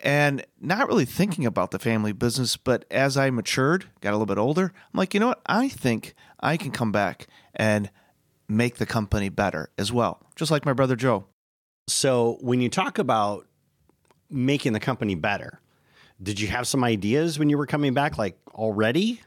and 0.02 0.46
not 0.60 0.88
really 0.88 1.06
thinking 1.06 1.46
about 1.46 1.72
the 1.72 1.80
family 1.80 2.12
business. 2.12 2.58
But 2.58 2.86
as 2.90 3.18
I 3.18 3.30
matured, 3.30 3.86
got 4.02 4.12
a 4.12 4.18
little 4.18 4.26
bit 4.26 4.38
older, 4.38 4.74
I'm 4.76 4.98
like, 4.98 5.14
you 5.14 5.20
know 5.20 5.28
what? 5.28 5.42
I 5.46 5.70
think 5.70 6.16
I 6.40 6.58
can 6.58 6.72
come 6.72 6.92
back 6.92 7.28
and 7.54 7.90
make 8.48 8.78
the 8.78 8.86
company 8.86 9.30
better 9.30 9.70
as 9.78 9.92
well, 9.92 10.22
just 10.36 10.52
like 10.52 10.66
my 10.66 10.74
brother 10.74 10.96
Joe. 10.96 11.26
So, 11.88 12.38
when 12.42 12.62
you 12.62 12.70
talk 12.70 13.00
about 13.00 13.48
making 14.30 14.74
the 14.74 14.80
company 14.80 15.16
better, 15.16 15.60
did 16.22 16.40
you 16.40 16.48
have 16.48 16.68
some 16.68 16.84
ideas 16.84 17.40
when 17.40 17.50
you 17.50 17.58
were 17.58 17.66
coming 17.66 17.94
back, 17.94 18.18
like 18.18 18.38
already? 18.54 19.22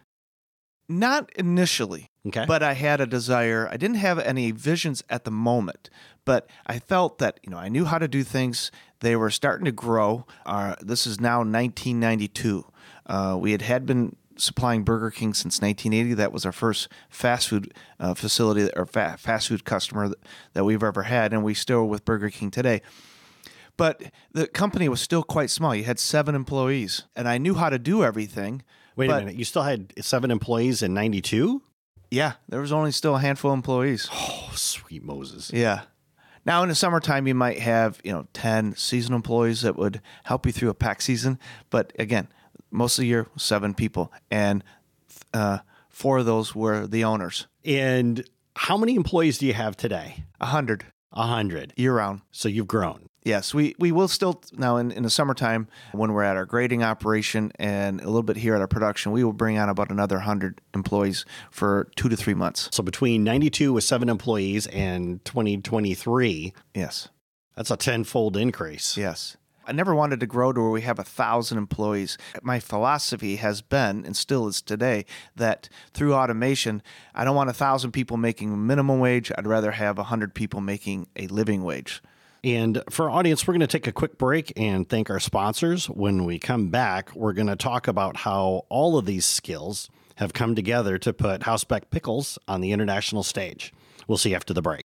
Not 0.88 1.31
initially. 1.37 2.07
Okay. 2.26 2.45
But 2.47 2.62
I 2.62 2.75
had 2.75 3.00
a 3.00 3.07
desire. 3.07 3.69
I 3.71 3.76
didn't 3.76 3.97
have 3.97 4.19
any 4.19 4.52
visions 4.52 5.02
at 5.11 5.25
the 5.25 5.31
moment, 5.33 5.91
but 6.25 6.49
I 6.67 6.79
felt 6.79 7.19
that 7.19 7.41
you 7.43 7.50
know 7.50 7.59
I 7.59 7.69
knew 7.69 7.85
how 7.85 7.99
to 7.99 8.07
do 8.07 8.23
things. 8.23 8.71
They 9.00 9.17
were 9.17 9.31
starting 9.31 9.64
to 9.64 9.73
grow. 9.73 10.26
Uh, 10.47 10.76
this 10.81 11.07
is 11.07 11.21
now 11.21 11.38
1992. 11.38 12.64
Uh, 13.07 13.37
we 13.41 13.50
had 13.50 13.62
had 13.62 13.87
been 13.87 14.14
supplying 14.37 14.85
Burger 14.85 15.11
King 15.11 15.35
since 15.35 15.61
1980. 15.61 16.14
That 16.14 16.33
was 16.33 16.47
our 16.47 16.52
first 16.52 16.88
fast 17.11 17.49
food 17.49 17.75
uh, 17.99 18.14
facility 18.14 18.71
or 18.76 18.87
fa- 18.87 19.17
fast 19.19 19.49
food 19.49 19.64
customer 19.64 20.09
that, 20.09 20.19
that 20.55 20.64
we've 20.64 20.83
ever 20.83 21.02
had, 21.02 21.33
and 21.33 21.43
we 21.43 21.55
still 21.55 21.88
with 21.88 22.05
Burger 22.05 22.31
King 22.31 22.52
today. 22.52 22.83
But 23.76 24.02
the 24.33 24.47
company 24.47 24.88
was 24.88 25.00
still 25.00 25.25
quite 25.25 25.50
small. 25.50 25.75
You 25.75 25.85
had 25.85 25.99
seven 25.99 26.37
employees, 26.37 27.05
and 27.17 27.26
I 27.26 27.38
knew 27.38 27.55
how 27.55 27.69
to 27.69 27.81
do 27.81 28.05
everything. 28.05 28.62
Wait 28.95 29.09
but- 29.09 29.23
a 29.23 29.25
minute. 29.25 29.35
You 29.37 29.45
still 29.45 29.62
had 29.62 29.93
seven 30.05 30.31
employees 30.31 30.83
in 30.83 30.95
92? 30.95 31.62
Yeah, 32.12 32.35
there 32.49 32.61
was 32.61 32.73
only 32.73 32.92
still 32.92 33.16
a 33.16 33.21
handful 33.21 33.50
of 33.52 33.57
employees. 33.57 34.09
Oh, 34.12 34.50
sweet 34.54 35.02
Moses. 35.02 35.50
Yeah. 35.52 35.83
Now 36.45 36.62
in 36.62 36.69
the 36.69 36.75
summertime, 36.75 37.26
you 37.26 37.35
might 37.35 37.59
have 37.61 38.00
you 38.04 38.12
know 38.12 38.26
ten 38.35 38.76
seasonal 38.76 39.16
employees 39.16 39.62
that 39.62 39.76
would 39.76 40.02
help 40.25 40.45
you 40.45 40.52
through 40.52 40.69
a 40.69 40.75
pack 40.75 41.00
season. 41.00 41.38
But 41.71 41.92
again, 41.99 42.28
most 42.71 42.99
of 42.99 43.02
the 43.02 43.09
year, 43.09 43.28
seven 43.38 43.73
people, 43.75 44.12
and 44.31 44.62
uh, 45.33 45.59
four 45.88 46.19
of 46.19 46.26
those 46.26 46.54
were 46.54 46.87
the 46.87 47.04
owners. 47.04 47.47
And 47.64 48.28
how 48.57 48.76
many 48.76 48.95
employees 48.95 49.38
do 49.38 49.47
you 49.47 49.54
have 49.54 49.76
today? 49.76 50.25
A 50.40 50.47
hundred 50.47 50.85
A 51.12 51.26
hundred. 51.26 51.73
year 51.76 51.95
round. 51.97 52.21
So 52.31 52.49
you've 52.49 52.66
grown. 52.69 53.07
Yes, 53.25 53.55
we, 53.55 53.75
we 53.79 53.93
will 53.93 54.09
still 54.09 54.43
now 54.52 54.79
in, 54.79 54.91
in 54.91 55.05
the 55.05 55.11
summertime 55.11 55.69
when 55.93 56.12
we're 56.12 56.25
at 56.25 56.37
our 56.37 56.45
grading 56.45 56.83
operation 56.83 57.52
and 57.57 58.00
a 58.00 58.07
little 58.07 58.25
bit 58.25 58.37
here 58.37 58.55
at 58.57 58.61
our 58.61 58.67
production, 58.67 59.12
we 59.12 59.23
will 59.23 59.33
bring 59.33 59.59
on 59.59 59.69
about 59.69 59.91
another 59.91 60.19
hundred 60.21 60.61
employees 60.75 61.25
for 61.50 61.88
two 61.95 62.09
to 62.09 62.17
three 62.17 62.35
months. 62.35 62.69
So 62.73 62.83
between 62.83 63.23
92 63.23 63.73
with 63.73 63.85
seven 63.85 64.09
employees 64.09 64.67
and 64.69 65.25
2023, 65.25 66.52
Yes, 66.75 67.09
that's 67.55 67.71
a 67.71 67.76
tenfold 67.76 68.37
increase. 68.37 68.97
yes. 68.97 69.37
I 69.64 69.71
never 69.71 69.95
wanted 69.95 70.19
to 70.19 70.26
grow 70.26 70.52
to 70.52 70.61
where 70.61 70.71
we 70.71 70.81
have 70.83 70.99
a 70.99 71.05
thousand 71.05 71.57
employees. 71.59 72.19
My 72.43 72.59
philosophy 72.59 73.37
has 73.37 73.62
been, 73.62 74.05
and 74.05 74.17
still 74.17 74.49
is 74.49 74.61
today, 74.61 75.05
that 75.37 75.69
through 75.95 76.14
automation, 76.14 76.83
I 77.14 77.25
don't 77.25 77.37
want 77.37 77.49
a 77.49 77.52
thousand 77.52 77.93
people 77.93 78.17
making 78.17 78.67
minimum 78.67 78.99
wage. 78.99 79.31
I'd 79.38 79.47
rather 79.47 79.71
have 79.71 80.00
a 80.00 80.02
hundred 80.05 80.35
people 80.35 80.61
making 80.61 81.07
a 81.14 81.29
living 81.29 81.62
wage. 81.62 82.02
And 82.45 82.83
for 82.91 83.09
our 83.09 83.19
audience, 83.19 83.47
we're 83.47 83.53
going 83.53 83.61
to 83.61 83.69
take 83.69 83.87
a 83.87 83.93
quick 83.93 84.19
break 84.19 84.53
and 84.57 84.89
thank 84.89 85.11
our 85.11 85.21
sponsors. 85.21 85.89
When 85.89 86.25
we 86.25 86.41
come 86.41 86.71
back, 86.71 87.15
we're 87.15 87.35
going 87.35 87.47
to 87.47 87.55
talk 87.55 87.87
about 87.87 88.17
how 88.17 88.67
all 88.69 88.99
of 88.99 89.07
these 89.07 89.25
skills 89.25 89.89
have 90.17 90.33
come 90.33 90.57
together 90.57 90.99
to 90.99 91.13
put 91.13 91.43
Hausbeck 91.43 91.91
Pickles 91.91 92.41
on 92.49 92.61
the 92.61 92.73
international 92.73 93.23
stage. 93.23 93.73
We'll 94.09 94.19
see 94.19 94.31
you 94.31 94.37
after 94.37 94.53
the 94.53 94.63
break. 94.63 94.83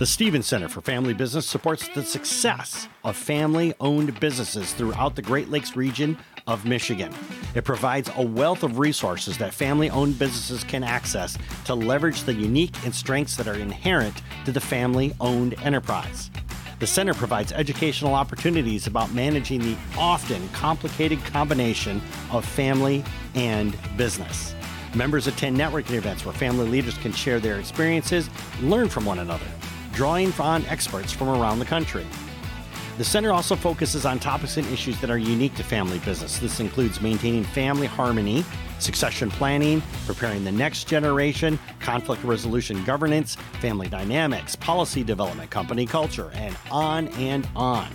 The 0.00 0.06
Stevens 0.06 0.46
Center 0.46 0.68
for 0.68 0.80
Family 0.80 1.14
Business 1.14 1.46
supports 1.46 1.86
the 1.88 2.02
success 2.02 2.88
of 3.04 3.16
family 3.16 3.74
owned 3.78 4.18
businesses 4.18 4.72
throughout 4.72 5.14
the 5.14 5.22
Great 5.22 5.50
Lakes 5.50 5.76
region 5.76 6.18
of 6.48 6.64
Michigan. 6.64 7.14
It 7.54 7.62
provides 7.62 8.10
a 8.16 8.26
wealth 8.26 8.64
of 8.64 8.80
resources 8.80 9.38
that 9.38 9.54
family 9.54 9.88
owned 9.90 10.18
businesses 10.18 10.64
can 10.64 10.82
access 10.82 11.38
to 11.66 11.76
leverage 11.76 12.24
the 12.24 12.34
unique 12.34 12.74
and 12.84 12.92
strengths 12.92 13.36
that 13.36 13.46
are 13.46 13.54
inherent 13.54 14.20
to 14.46 14.50
the 14.50 14.60
family 14.60 15.14
owned 15.20 15.54
enterprise. 15.62 16.30
The 16.82 16.88
center 16.88 17.14
provides 17.14 17.52
educational 17.52 18.16
opportunities 18.16 18.88
about 18.88 19.12
managing 19.12 19.60
the 19.60 19.76
often 19.96 20.48
complicated 20.48 21.24
combination 21.26 22.02
of 22.32 22.44
family 22.44 23.04
and 23.36 23.76
business. 23.96 24.56
Members 24.92 25.28
attend 25.28 25.56
networking 25.56 25.92
events 25.92 26.24
where 26.24 26.34
family 26.34 26.68
leaders 26.68 26.98
can 26.98 27.12
share 27.12 27.38
their 27.38 27.60
experiences 27.60 28.28
learn 28.62 28.88
from 28.88 29.06
one 29.06 29.20
another, 29.20 29.46
drawing 29.92 30.32
on 30.40 30.66
experts 30.66 31.12
from 31.12 31.28
around 31.28 31.60
the 31.60 31.64
country. 31.64 32.04
The 32.98 33.04
center 33.04 33.30
also 33.30 33.54
focuses 33.54 34.04
on 34.04 34.18
topics 34.18 34.56
and 34.56 34.66
issues 34.66 35.00
that 35.02 35.08
are 35.08 35.18
unique 35.18 35.54
to 35.54 35.62
family 35.62 36.00
business. 36.00 36.40
This 36.40 36.58
includes 36.58 37.00
maintaining 37.00 37.44
family 37.44 37.86
harmony, 37.86 38.44
succession 38.82 39.30
planning, 39.30 39.82
preparing 40.06 40.44
the 40.44 40.52
next 40.52 40.84
generation, 40.84 41.58
conflict 41.80 42.22
resolution 42.24 42.82
governance, 42.84 43.36
family 43.60 43.88
dynamics, 43.88 44.56
policy 44.56 45.02
development, 45.02 45.50
company 45.50 45.86
culture, 45.86 46.30
and 46.34 46.56
on 46.70 47.08
and 47.08 47.48
on. 47.56 47.88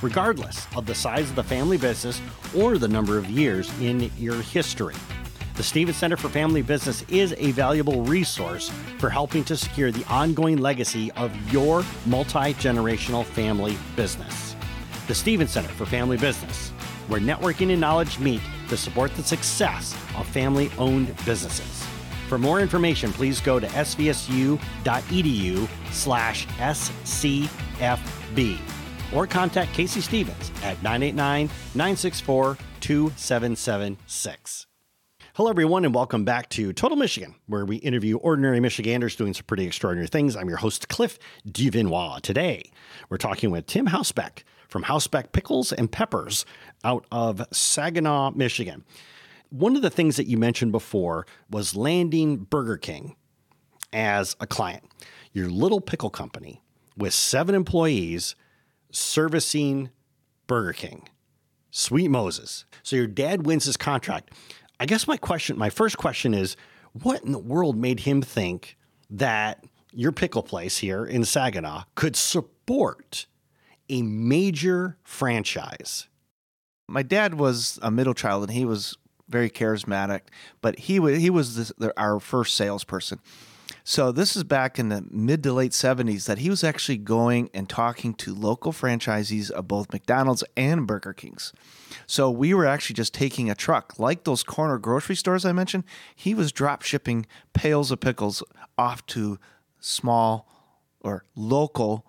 Regardless 0.00 0.66
of 0.76 0.86
the 0.86 0.94
size 0.94 1.28
of 1.28 1.36
the 1.36 1.42
family 1.42 1.76
business 1.76 2.20
or 2.56 2.78
the 2.78 2.88
number 2.88 3.18
of 3.18 3.28
years 3.28 3.70
in 3.80 4.10
your 4.16 4.40
history. 4.40 4.94
The 5.58 5.64
Stevens 5.64 5.96
Center 5.96 6.16
for 6.16 6.28
Family 6.28 6.62
Business 6.62 7.02
is 7.08 7.34
a 7.36 7.50
valuable 7.50 8.04
resource 8.04 8.70
for 8.98 9.10
helping 9.10 9.42
to 9.42 9.56
secure 9.56 9.90
the 9.90 10.04
ongoing 10.04 10.58
legacy 10.58 11.10
of 11.12 11.34
your 11.52 11.82
multi 12.06 12.54
generational 12.54 13.24
family 13.24 13.76
business. 13.96 14.54
The 15.08 15.16
Stevens 15.16 15.50
Center 15.50 15.68
for 15.70 15.84
Family 15.84 16.16
Business, 16.16 16.70
where 17.08 17.20
networking 17.20 17.72
and 17.72 17.80
knowledge 17.80 18.20
meet 18.20 18.40
to 18.68 18.76
support 18.76 19.14
the 19.14 19.22
success 19.22 19.94
of 20.16 20.26
family 20.26 20.70
owned 20.78 21.14
businesses. 21.24 21.86
For 22.28 22.38
more 22.38 22.60
information, 22.60 23.12
please 23.12 23.40
go 23.40 23.58
to 23.58 23.66
svsu.edu 23.68 24.58
slash 25.92 26.46
scfb 26.46 27.48
or 29.14 29.26
contact 29.26 29.72
Casey 29.72 30.00
Stevens 30.00 30.50
at 30.62 30.82
989 30.82 31.46
964 31.74 32.58
2776. 32.80 34.66
Hello, 35.34 35.50
everyone, 35.50 35.84
and 35.84 35.94
welcome 35.94 36.24
back 36.24 36.48
to 36.50 36.72
Total 36.72 36.96
Michigan, 36.96 37.36
where 37.46 37.64
we 37.64 37.76
interview 37.76 38.16
ordinary 38.16 38.58
Michiganders 38.58 39.14
doing 39.14 39.32
some 39.32 39.44
pretty 39.44 39.64
extraordinary 39.64 40.08
things. 40.08 40.34
I'm 40.34 40.48
your 40.48 40.58
host, 40.58 40.88
Cliff 40.88 41.16
Duvernois. 41.46 42.20
Today, 42.22 42.72
we're 43.08 43.18
talking 43.18 43.52
with 43.52 43.66
Tim 43.66 43.86
Hausbeck 43.86 44.42
from 44.68 44.84
Hausbeck 44.84 45.32
Pickles 45.32 45.72
and 45.72 45.92
Peppers 45.92 46.44
out 46.84 47.06
of 47.10 47.42
Saginaw, 47.52 48.32
Michigan. 48.32 48.84
One 49.50 49.76
of 49.76 49.82
the 49.82 49.90
things 49.90 50.16
that 50.16 50.26
you 50.26 50.36
mentioned 50.36 50.72
before 50.72 51.26
was 51.50 51.74
landing 51.74 52.36
Burger 52.36 52.76
King 52.76 53.16
as 53.92 54.36
a 54.40 54.46
client. 54.46 54.84
Your 55.32 55.48
little 55.48 55.80
pickle 55.80 56.10
company 56.10 56.62
with 56.96 57.14
seven 57.14 57.54
employees 57.54 58.34
servicing 58.90 59.90
Burger 60.46 60.72
King. 60.72 61.08
Sweet 61.70 62.08
Moses. 62.08 62.64
So 62.82 62.96
your 62.96 63.06
dad 63.06 63.46
wins 63.46 63.64
his 63.64 63.76
contract. 63.76 64.32
I 64.80 64.86
guess 64.86 65.06
my 65.06 65.16
question, 65.16 65.58
my 65.58 65.70
first 65.70 65.98
question 65.98 66.34
is, 66.34 66.56
what 66.92 67.22
in 67.22 67.32
the 67.32 67.38
world 67.38 67.76
made 67.76 68.00
him 68.00 68.22
think 68.22 68.76
that 69.10 69.64
your 69.92 70.12
pickle 70.12 70.42
place 70.42 70.78
here 70.78 71.04
in 71.04 71.24
Saginaw 71.24 71.84
could 71.94 72.16
support 72.16 73.26
a 73.88 74.02
major 74.02 74.98
franchise? 75.04 76.08
My 76.88 77.02
dad 77.02 77.34
was 77.34 77.78
a 77.82 77.90
middle 77.90 78.14
child 78.14 78.44
and 78.44 78.52
he 78.52 78.64
was 78.64 78.96
very 79.28 79.50
charismatic, 79.50 80.22
but 80.60 80.78
he 80.78 80.98
was 80.98 81.18
he 81.18 81.30
was 81.30 81.72
our 81.96 82.18
first 82.18 82.54
salesperson. 82.54 83.20
So 83.84 84.12
this 84.12 84.36
is 84.36 84.44
back 84.44 84.78
in 84.78 84.88
the 84.88 85.04
mid 85.10 85.42
to 85.42 85.52
late 85.52 85.72
70s 85.72 86.26
that 86.26 86.38
he 86.38 86.50
was 86.50 86.64
actually 86.64 86.98
going 86.98 87.50
and 87.52 87.68
talking 87.68 88.14
to 88.14 88.34
local 88.34 88.72
franchisees 88.72 89.50
of 89.50 89.68
both 89.68 89.92
McDonald's 89.92 90.44
and 90.56 90.86
Burger 90.86 91.12
King's. 91.12 91.52
So 92.06 92.30
we 92.30 92.54
were 92.54 92.66
actually 92.66 92.94
just 92.94 93.14
taking 93.14 93.50
a 93.50 93.54
truck, 93.54 93.98
like 93.98 94.24
those 94.24 94.42
corner 94.42 94.78
grocery 94.78 95.16
stores 95.16 95.44
I 95.44 95.52
mentioned. 95.52 95.84
He 96.14 96.34
was 96.34 96.52
drop 96.52 96.82
shipping 96.82 97.26
pails 97.52 97.90
of 97.90 98.00
pickles 98.00 98.42
off 98.76 99.04
to 99.06 99.38
small 99.80 100.48
or 101.00 101.24
local 101.34 102.04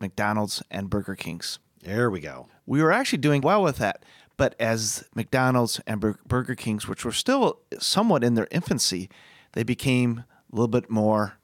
McDonald's 0.00 0.62
and 0.70 0.90
Burger 0.90 1.14
King's. 1.14 1.58
There 1.84 2.10
we 2.10 2.20
go. 2.20 2.48
We 2.66 2.82
were 2.82 2.92
actually 2.92 3.18
doing 3.18 3.42
well 3.42 3.62
with 3.62 3.76
that. 3.76 4.04
But 4.36 4.56
as 4.58 5.04
McDonald's 5.14 5.80
and 5.86 6.00
Burger 6.26 6.54
King's, 6.54 6.88
which 6.88 7.04
were 7.04 7.12
still 7.12 7.60
somewhat 7.78 8.24
in 8.24 8.34
their 8.34 8.48
infancy, 8.50 9.08
they 9.52 9.62
became 9.62 10.24
a 10.52 10.56
little 10.56 10.66
bit 10.66 10.90
more 10.90 11.34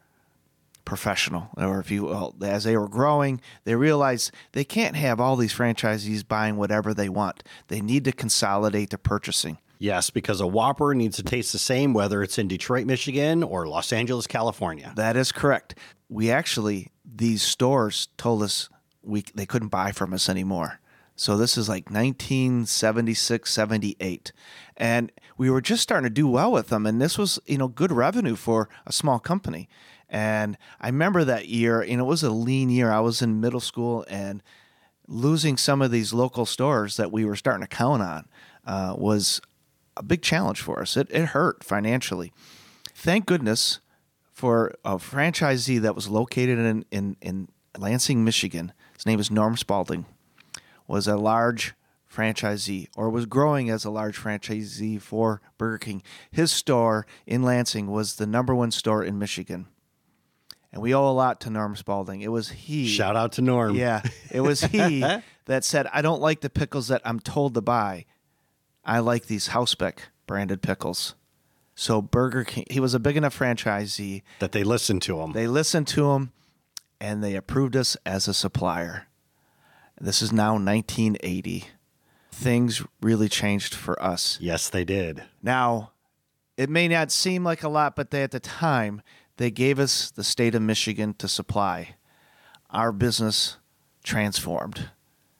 professional, 0.84 1.50
or 1.56 1.78
if 1.78 1.90
you 1.90 2.02
will, 2.02 2.34
as 2.42 2.64
they 2.64 2.76
were 2.76 2.88
growing, 2.88 3.40
they 3.62 3.76
realized 3.76 4.32
they 4.52 4.64
can't 4.64 4.96
have 4.96 5.20
all 5.20 5.36
these 5.36 5.54
franchisees 5.54 6.26
buying 6.26 6.56
whatever 6.56 6.92
they 6.92 7.08
want. 7.08 7.44
They 7.68 7.80
need 7.80 8.04
to 8.06 8.12
consolidate 8.12 8.90
their 8.90 8.98
purchasing. 8.98 9.58
Yes, 9.78 10.10
because 10.10 10.40
a 10.40 10.46
Whopper 10.46 10.94
needs 10.94 11.16
to 11.16 11.22
taste 11.22 11.52
the 11.52 11.58
same 11.58 11.94
whether 11.94 12.22
it's 12.22 12.38
in 12.38 12.48
Detroit, 12.48 12.86
Michigan 12.86 13.44
or 13.44 13.68
Los 13.68 13.92
Angeles, 13.92 14.26
California. 14.26 14.92
That 14.96 15.16
is 15.16 15.30
correct. 15.32 15.76
We 16.08 16.30
actually 16.30 16.90
these 17.04 17.42
stores 17.42 18.08
told 18.16 18.42
us 18.42 18.68
we 19.02 19.24
they 19.34 19.46
couldn't 19.46 19.68
buy 19.68 19.92
from 19.92 20.12
us 20.12 20.28
anymore. 20.28 20.80
So 21.16 21.36
this 21.36 21.58
is 21.58 21.68
like 21.68 21.90
1976, 21.90 23.52
78. 23.52 24.32
And 24.78 25.12
we 25.36 25.50
were 25.50 25.60
just 25.60 25.82
starting 25.82 26.08
to 26.08 26.14
do 26.14 26.26
well 26.26 26.50
with 26.50 26.68
them 26.68 26.86
and 26.86 27.00
this 27.00 27.18
was, 27.18 27.38
you 27.46 27.58
know, 27.58 27.68
good 27.68 27.92
revenue 27.92 28.36
for 28.36 28.70
a 28.86 28.92
small 28.92 29.18
company. 29.18 29.68
And 30.08 30.56
I 30.80 30.86
remember 30.86 31.24
that 31.24 31.46
year, 31.46 31.82
know, 31.96 32.04
it 32.04 32.08
was 32.08 32.22
a 32.22 32.30
lean 32.30 32.70
year. 32.70 32.90
I 32.90 33.00
was 33.00 33.20
in 33.20 33.40
middle 33.40 33.60
school 33.60 34.04
and 34.08 34.42
losing 35.06 35.56
some 35.56 35.82
of 35.82 35.90
these 35.90 36.12
local 36.12 36.46
stores 36.46 36.96
that 36.96 37.12
we 37.12 37.24
were 37.24 37.36
starting 37.36 37.62
to 37.62 37.68
count 37.68 38.00
on 38.02 38.28
uh, 38.66 38.94
was 38.96 39.40
a 39.96 40.02
big 40.02 40.22
challenge 40.22 40.60
for 40.60 40.80
us. 40.80 40.96
It, 40.96 41.08
it 41.10 41.26
hurt 41.26 41.62
financially. 41.62 42.32
Thank 42.94 43.26
goodness 43.26 43.80
for 44.32 44.74
a 44.84 44.96
franchisee 44.96 45.80
that 45.82 45.94
was 45.94 46.08
located 46.08 46.58
in, 46.58 46.84
in, 46.90 47.16
in 47.20 47.48
Lansing, 47.78 48.24
Michigan. 48.24 48.72
His 49.00 49.06
name 49.06 49.18
is 49.18 49.30
Norm 49.30 49.56
Spalding. 49.56 50.04
Was 50.86 51.08
a 51.08 51.16
large 51.16 51.72
franchisee 52.14 52.88
or 52.94 53.08
was 53.08 53.24
growing 53.24 53.70
as 53.70 53.86
a 53.86 53.90
large 53.90 54.18
franchisee 54.18 55.00
for 55.00 55.40
Burger 55.56 55.78
King. 55.78 56.02
His 56.30 56.52
store 56.52 57.06
in 57.26 57.42
Lansing 57.42 57.86
was 57.86 58.16
the 58.16 58.26
number 58.26 58.54
one 58.54 58.70
store 58.70 59.02
in 59.02 59.18
Michigan. 59.18 59.68
And 60.70 60.82
we 60.82 60.94
owe 60.94 61.08
a 61.08 61.12
lot 61.12 61.40
to 61.40 61.50
Norm 61.50 61.76
Spalding. 61.76 62.20
It 62.20 62.30
was 62.30 62.50
he. 62.50 62.88
Shout 62.88 63.16
out 63.16 63.32
to 63.32 63.40
Norm. 63.40 63.74
Yeah. 63.74 64.02
It 64.30 64.42
was 64.42 64.60
he 64.60 65.00
that 65.46 65.64
said, 65.64 65.86
I 65.94 66.02
don't 66.02 66.20
like 66.20 66.42
the 66.42 66.50
pickles 66.50 66.88
that 66.88 67.00
I'm 67.02 67.20
told 67.20 67.54
to 67.54 67.62
buy. 67.62 68.04
I 68.84 68.98
like 68.98 69.28
these 69.28 69.48
Hausbeck 69.48 70.00
branded 70.26 70.60
pickles. 70.60 71.14
So 71.74 72.02
Burger 72.02 72.44
King, 72.44 72.66
he 72.68 72.80
was 72.80 72.92
a 72.92 73.00
big 73.00 73.16
enough 73.16 73.38
franchisee. 73.38 74.20
That 74.40 74.52
they 74.52 74.62
listened 74.62 75.00
to 75.02 75.22
him. 75.22 75.32
They 75.32 75.46
listened 75.46 75.88
to 75.88 76.10
him 76.10 76.32
and 77.00 77.22
they 77.22 77.34
approved 77.34 77.76
us 77.76 77.96
as 78.04 78.28
a 78.28 78.34
supplier. 78.34 79.06
This 80.00 80.22
is 80.22 80.32
now 80.32 80.52
1980. 80.52 81.64
Things 82.32 82.82
really 83.02 83.28
changed 83.28 83.74
for 83.74 84.00
us. 84.02 84.38
yes, 84.40 84.68
they 84.68 84.84
did. 84.84 85.22
Now, 85.42 85.92
it 86.56 86.70
may 86.70 86.88
not 86.88 87.10
seem 87.12 87.44
like 87.44 87.62
a 87.62 87.68
lot, 87.68 87.96
but 87.96 88.10
they, 88.10 88.22
at 88.22 88.30
the 88.30 88.40
time, 88.40 89.02
they 89.36 89.50
gave 89.50 89.78
us 89.78 90.10
the 90.10 90.24
state 90.24 90.54
of 90.54 90.62
Michigan 90.62 91.14
to 91.14 91.28
supply. 91.28 91.96
Our 92.70 92.92
business 92.92 93.56
transformed. 94.04 94.90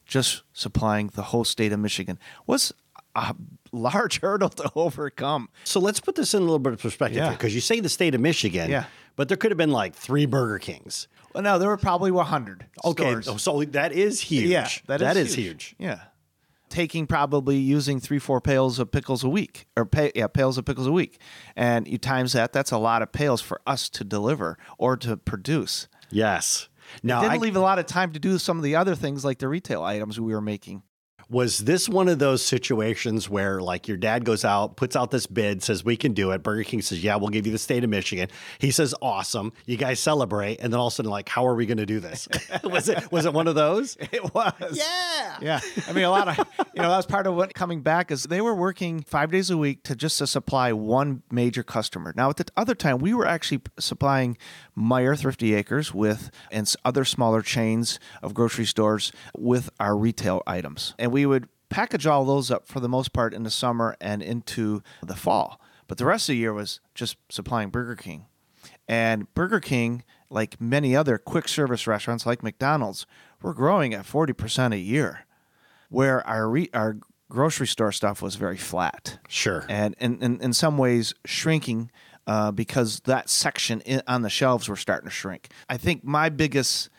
Just 0.05 0.43
supplying 0.53 1.09
the 1.15 1.23
whole 1.25 1.45
state 1.45 1.73
of 1.73 1.79
Michigan 1.81 2.19
was 2.47 2.73
a 3.15 3.35
large 3.73 4.21
hurdle 4.23 4.49
to 4.51 4.71
overcome. 4.75 5.49
So 5.65 5.81
let's 5.81 6.01
put 6.01 6.17
this 6.17 6.35
in 6.35 6.39
a 6.41 6.45
little 6.45 6.59
bit 6.59 6.73
of 6.75 6.81
perspective 6.83 7.19
Yeah. 7.19 7.31
because 7.31 7.55
you 7.55 7.61
say 7.61 7.81
the 7.81 7.89
state 7.89 8.15
of 8.15 8.21
Michigan, 8.21 8.71
Yeah. 8.71 8.85
but 9.17 9.29
there 9.29 9.37
could 9.37 9.51
have 9.53 9.59
been 9.59 9.71
like 9.71 9.95
three 9.95 10.27
Burger 10.27 10.59
Kings. 10.59 11.07
Well, 11.35 11.43
no, 11.43 11.59
there 11.59 11.69
were 11.69 11.77
probably 11.77 12.11
100 12.11 12.67
Okay, 12.85 13.03
stores. 13.05 13.29
Oh, 13.29 13.37
so 13.37 13.63
that 13.65 13.93
is 13.93 14.21
huge. 14.21 14.51
Yeah, 14.51 14.69
that 14.87 15.17
is, 15.17 15.35
huge. 15.35 15.75
Yeah. 15.79 16.01
Taking 16.69 17.07
probably 17.07 17.57
using 17.57 17.99
three, 17.99 18.19
four 18.21 18.41
pails 18.41 18.79
of 18.79 18.93
pickles 18.93 19.25
a 19.25 19.29
week, 19.29 19.67
or 19.77 19.85
pa- 19.85 20.11
yeah, 20.15 20.29
pails 20.29 20.57
of 20.57 20.65
pickles 20.65 20.87
a 20.87 20.93
week, 20.93 21.21
and 21.57 21.87
you 21.89 21.99
times 21.99 22.33
that. 22.33 22.53
That's 22.53 22.71
a 22.71 22.79
lot 22.79 23.03
of 23.03 23.11
pails 23.13 23.41
for 23.41 23.61
us 23.67 23.89
to 23.91 24.05
deliver 24.05 24.57
or 24.79 24.97
to 24.99 25.17
produce. 25.17 25.89
Yes. 26.11 26.69
Now, 27.03 27.21
Didn't 27.23 27.35
I, 27.35 27.37
leave 27.39 27.57
a 27.57 27.61
lot 27.61 27.79
of 27.79 27.87
time 27.87 28.13
to 28.13 28.19
do 28.21 28.39
some 28.39 28.57
of 28.57 28.63
the 28.63 28.77
other 28.77 28.95
things 28.95 29.25
like 29.25 29.39
the 29.39 29.49
retail 29.49 29.83
items 29.83 30.21
we 30.21 30.33
were 30.33 30.41
making. 30.41 30.83
Was 31.31 31.59
this 31.59 31.89
one 31.89 32.09
of 32.09 32.19
those 32.19 32.45
situations 32.45 33.31
where, 33.31 33.61
like, 33.61 33.87
your 33.87 33.97
dad 33.97 34.25
goes 34.25 34.45
out, 34.45 34.77
puts 34.77 34.97
out 34.97 35.11
this 35.11 35.27
bid, 35.27 35.63
says 35.63 35.85
we 35.85 35.97
can 35.97 36.13
do 36.13 36.33
it. 36.33 36.43
Burger 36.43 36.65
King 36.65 36.83
says, 36.83 37.03
"Yeah, 37.05 37.17
we'll 37.17 37.29
give 37.29 37.47
you 37.47 37.53
the 37.53 37.59
state 37.59 37.85
of 37.85 37.91
Michigan." 37.91 38.29
He 38.59 38.71
says, 38.73 38.95
"Awesome." 39.01 39.53
You 39.67 39.77
guys 39.77 40.01
celebrate, 40.01 40.59
and 40.61 40.73
then 40.73 40.81
all 40.81 40.89
of 40.89 40.93
a 40.93 40.97
sudden, 40.97 41.11
like, 41.11 41.29
how 41.29 41.47
are 41.47 41.55
we 41.55 41.67
going 41.67 41.79
to 41.79 41.87
do 41.87 42.01
this? 42.01 42.29
was 42.65 42.89
it 42.89 43.11
was 43.13 43.27
it 43.27 43.33
one 43.33 43.47
of 43.49 43.55
those? 43.55 43.97
It 44.13 44.35
was. 44.35 44.53
Yeah. 44.73 45.39
Yeah. 45.41 45.61
I 45.89 45.93
mean, 45.93 46.03
a 46.05 46.11
lot 46.11 46.27
of, 46.27 46.37
you 46.75 46.83
know, 46.83 46.91
that 46.91 46.97
was 46.97 47.07
part 47.07 47.29
of 47.29 47.37
what 47.37 47.55
coming 47.55 47.81
back 47.81 48.11
is 48.11 48.25
they 48.25 48.41
were 48.41 48.55
working 48.55 49.03
five 49.03 49.31
days 49.31 49.51
a 49.51 49.57
week 49.57 49.85
to 49.85 49.95
just 49.95 50.19
to 50.19 50.27
supply 50.27 50.73
one 50.73 51.23
major 51.31 51.63
customer. 51.63 52.13
Now, 52.17 52.29
at 52.31 52.37
the 52.39 52.47
other 52.57 52.75
time, 52.75 52.99
we 52.99 53.15
were 53.15 53.27
actually 53.27 53.63
supplying 53.79 54.37
Meijer 54.77 55.17
Thrifty 55.17 55.55
Acres 55.55 55.95
with 55.95 56.31
and 56.51 56.71
other 56.85 57.05
smaller 57.05 57.41
chains 57.41 58.01
of 58.21 58.35
grocery 58.35 58.67
stores 58.67 59.13
with 59.37 59.71
our 59.79 59.97
retail 59.97 60.43
items. 60.47 60.95
And 60.99 61.13
we 61.13 61.20
would 61.27 61.49
package 61.69 62.07
all 62.07 62.25
those 62.25 62.51
up 62.51 62.67
for 62.67 62.81
the 62.81 62.89
most 62.89 63.13
part 63.13 63.33
in 63.33 63.43
the 63.43 63.51
summer 63.51 63.97
and 64.01 64.23
into 64.23 64.83
the 65.05 65.17
fall. 65.17 65.61
But 65.87 65.99
the 65.99 66.05
rest 66.05 66.29
of 66.29 66.35
the 66.35 66.39
year 66.39 66.53
was 66.53 66.81
just 66.95 67.17
supplying 67.29 67.71
Burger 67.71 67.97
King. 67.97 68.27
And 68.89 69.33
Burger 69.35 69.61
King, 69.61 70.05
like 70.29 70.61
many 70.61 70.95
other 70.97 71.17
quick 71.19 71.49
service 71.49 71.87
restaurants 71.87 72.27
like 72.27 72.43
McDonald's, 72.43 73.07
were 73.41 73.55
growing 73.55 73.95
at 73.95 74.05
40% 74.05 74.75
a 74.75 74.79
year, 74.79 75.27
where 75.89 76.27
our, 76.27 76.49
re- 76.49 76.71
our 76.75 76.97
grocery 77.29 77.67
store 77.67 77.93
stuff 77.93 78.21
was 78.21 78.35
very 78.35 78.57
flat. 78.57 79.19
Sure. 79.29 79.65
And 79.69 79.95
in 80.01 80.53
some 80.53 80.77
ways, 80.77 81.15
shrinking 81.25 81.91
uh, 82.27 82.53
because 82.53 83.01
that 83.01 83.29
section 83.29 83.81
in, 83.83 84.03
on 84.07 84.23
the 84.23 84.31
shelves 84.31 84.69
were 84.69 84.77
starting 84.77 85.09
to 85.09 85.15
shrink. 85.15 85.49
I 85.69 85.77
think 85.77 86.05
my 86.05 86.29
biggest 86.29 86.91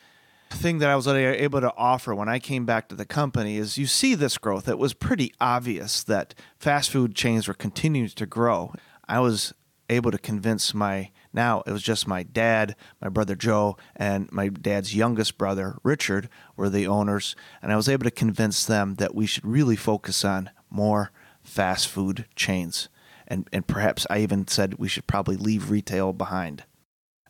thing 0.54 0.80
that 0.80 0.90
I 0.90 0.96
was 0.96 1.08
able 1.08 1.62
to 1.62 1.74
offer 1.76 2.14
when 2.14 2.30
I 2.30 2.40
came 2.40 2.66
back 2.66 2.90
to 2.90 2.96
the 2.96 3.06
company 3.06 3.58
is 3.58 3.78
you 3.78 3.88
see 3.88 4.16
this 4.16 4.38
growth. 4.38 4.68
It 4.68 4.78
was 4.78 4.94
pretty 4.94 5.34
obvious 5.40 6.04
that 6.04 6.34
fast 6.58 6.90
food 6.90 7.16
chains 7.16 7.48
were 7.48 7.54
continuing 7.54 8.10
to 8.10 8.26
grow. 8.26 8.74
I 9.08 9.20
was 9.20 9.54
able 9.90 10.12
to 10.12 10.18
convince 10.18 10.74
my 10.74 11.12
now 11.34 11.64
it 11.66 11.72
was 11.72 11.84
just 11.84 12.08
my 12.08 12.24
dad, 12.24 12.76
my 13.02 13.10
brother 13.10 13.36
Joe, 13.36 13.78
and 13.96 14.32
my 14.32 14.50
dad's 14.50 14.96
youngest 14.96 15.38
brother 15.38 15.78
Richard 15.84 16.30
were 16.56 16.70
the 16.70 16.88
owners, 16.88 17.36
and 17.62 17.72
I 17.72 17.76
was 17.76 17.90
able 17.90 18.04
to 18.06 18.12
convince 18.12 18.66
them 18.66 18.96
that 18.96 19.16
we 19.16 19.26
should 19.26 19.46
really 19.46 19.76
focus 19.76 20.26
on 20.26 20.50
more 20.70 21.12
fast 21.44 21.88
food 21.88 22.26
chains. 22.36 22.90
And 23.28 23.48
and 23.54 23.66
perhaps 23.66 24.06
I 24.10 24.20
even 24.20 24.48
said 24.48 24.76
we 24.76 24.88
should 24.88 25.08
probably 25.08 25.38
leave 25.38 25.70
retail 25.72 26.14
behind 26.14 26.64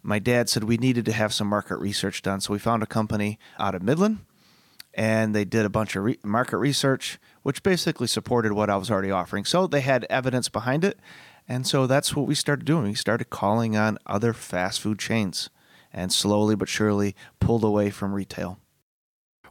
my 0.03 0.19
dad 0.19 0.49
said 0.49 0.63
we 0.63 0.77
needed 0.77 1.05
to 1.05 1.11
have 1.11 1.33
some 1.33 1.47
market 1.47 1.77
research 1.77 2.21
done. 2.21 2.41
So 2.41 2.53
we 2.53 2.59
found 2.59 2.83
a 2.83 2.87
company 2.87 3.39
out 3.59 3.75
of 3.75 3.83
Midland 3.83 4.19
and 4.93 5.33
they 5.35 5.45
did 5.45 5.65
a 5.65 5.69
bunch 5.69 5.95
of 5.95 6.03
re- 6.03 6.19
market 6.23 6.57
research, 6.57 7.19
which 7.43 7.63
basically 7.63 8.07
supported 8.07 8.53
what 8.53 8.69
I 8.69 8.77
was 8.77 8.91
already 8.91 9.11
offering. 9.11 9.45
So 9.45 9.67
they 9.67 9.81
had 9.81 10.05
evidence 10.09 10.49
behind 10.49 10.83
it. 10.83 10.99
And 11.47 11.65
so 11.65 11.87
that's 11.87 12.15
what 12.15 12.27
we 12.27 12.35
started 12.35 12.65
doing. 12.65 12.85
We 12.85 12.95
started 12.95 13.29
calling 13.29 13.75
on 13.75 13.97
other 14.05 14.33
fast 14.33 14.81
food 14.81 14.99
chains 14.99 15.49
and 15.93 16.11
slowly 16.11 16.55
but 16.55 16.69
surely 16.69 17.15
pulled 17.39 17.63
away 17.63 17.89
from 17.89 18.13
retail. 18.13 18.59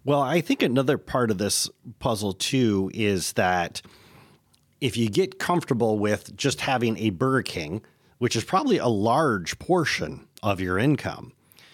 Well, 0.05 0.23
I 0.23 0.41
think 0.41 0.63
another 0.63 0.97
part 0.97 1.31
of 1.31 1.39
this 1.39 1.69
puzzle 1.99 2.33
too 2.33 2.91
is 2.95 3.35
that 3.35 3.83
if 4.81 4.97
you 4.97 5.11
get 5.11 5.39
comfortable 5.39 5.99
with 5.99 6.35
just 6.37 6.63
having 6.63 6.97
a 6.97 7.11
Burger 7.11 7.43
King, 7.43 7.83
which 8.17 8.35
is 8.35 8.45
probably 8.45 8.79
a 8.79 8.87
large 8.87 9.59
portion 9.59 10.27
of 10.43 10.61
your 10.61 10.79
income, 10.79 11.33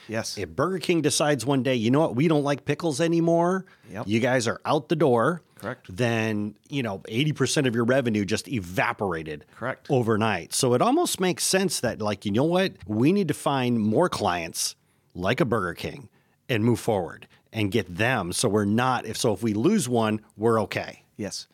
Yes. 0.09 0.39
if 0.39 0.49
Burger 0.51 0.79
King 0.79 1.03
decides 1.03 1.45
one 1.45 1.63
day, 1.63 1.75
you 1.75 1.91
know 1.91 2.01
what, 2.01 2.15
we 2.17 2.29
don't 2.29 2.45
like 2.45 2.65
pickles 2.65 3.01
anymore, 3.01 3.67
Yep. 3.93 4.07
you 4.09 4.21
guys 4.21 4.47
are 4.47 4.61
out 4.65 4.89
the 4.89 4.97
door. 4.97 5.43
Correct. 5.57 5.87
Then, 5.89 6.55
you 6.69 6.83
know, 6.83 7.01
80% 7.09 7.67
of 7.67 7.75
your 7.75 7.85
revenue 7.85 8.25
just 8.27 8.47
evaporated 8.47 9.47
Correct. 9.57 9.87
overnight. 9.91 10.53
So 10.53 10.75
it 10.75 10.83
almost 10.83 11.19
makes 11.19 11.45
sense 11.45 11.81
that, 11.81 12.01
like, 12.03 12.25
you 12.27 12.31
know 12.33 12.45
what, 12.45 12.73
we 12.87 13.11
need 13.13 13.29
to 13.29 13.35
find 13.35 13.81
more 13.81 14.09
clients 14.11 14.77
like 15.15 15.41
a 15.41 15.45
Burger 15.47 15.73
King 15.75 16.09
and 16.49 16.63
move 16.63 16.79
forward 16.79 17.27
and 17.55 17.73
get 17.73 17.97
them. 17.97 18.33
So 18.35 18.49
we're 18.51 18.67
not, 18.67 19.07
if 19.07 19.17
so, 19.17 19.33
if 19.33 19.43
we 19.43 19.55
lose 19.55 19.89
one, 19.89 20.21
we're 20.37 20.61
okay. 20.63 21.05
Yes. 21.17 21.47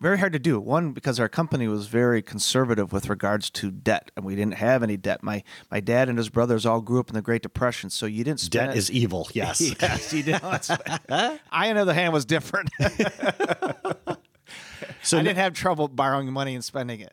Very 0.00 0.18
hard 0.18 0.32
to 0.32 0.38
do. 0.38 0.58
One, 0.58 0.92
because 0.92 1.20
our 1.20 1.28
company 1.28 1.68
was 1.68 1.86
very 1.86 2.22
conservative 2.22 2.90
with 2.92 3.08
regards 3.10 3.50
to 3.50 3.70
debt, 3.70 4.10
and 4.16 4.24
we 4.24 4.34
didn't 4.34 4.54
have 4.54 4.82
any 4.82 4.96
debt. 4.96 5.22
My 5.22 5.42
my 5.70 5.80
dad 5.80 6.08
and 6.08 6.16
his 6.16 6.30
brothers 6.30 6.64
all 6.64 6.80
grew 6.80 7.00
up 7.00 7.08
in 7.10 7.14
the 7.14 7.20
Great 7.22 7.42
Depression, 7.42 7.90
so 7.90 8.06
you 8.06 8.24
didn't 8.24 8.40
spend 8.40 8.68
Debt 8.68 8.76
is 8.76 8.90
evil. 8.90 9.28
Yes. 9.34 9.60
yes, 9.60 10.12
you 10.12 10.22
did. 10.22 10.42
not 10.42 10.64
spend- 10.64 11.00
I, 11.10 11.68
on 11.68 11.76
the 11.76 11.82
other 11.82 11.94
hand, 11.94 12.12
was 12.12 12.24
different. 12.24 12.70
So 15.02 15.18
I 15.18 15.22
didn't 15.22 15.38
have 15.38 15.54
trouble 15.54 15.88
borrowing 15.88 16.30
money 16.32 16.54
and 16.54 16.62
spending 16.64 17.00
it 17.00 17.12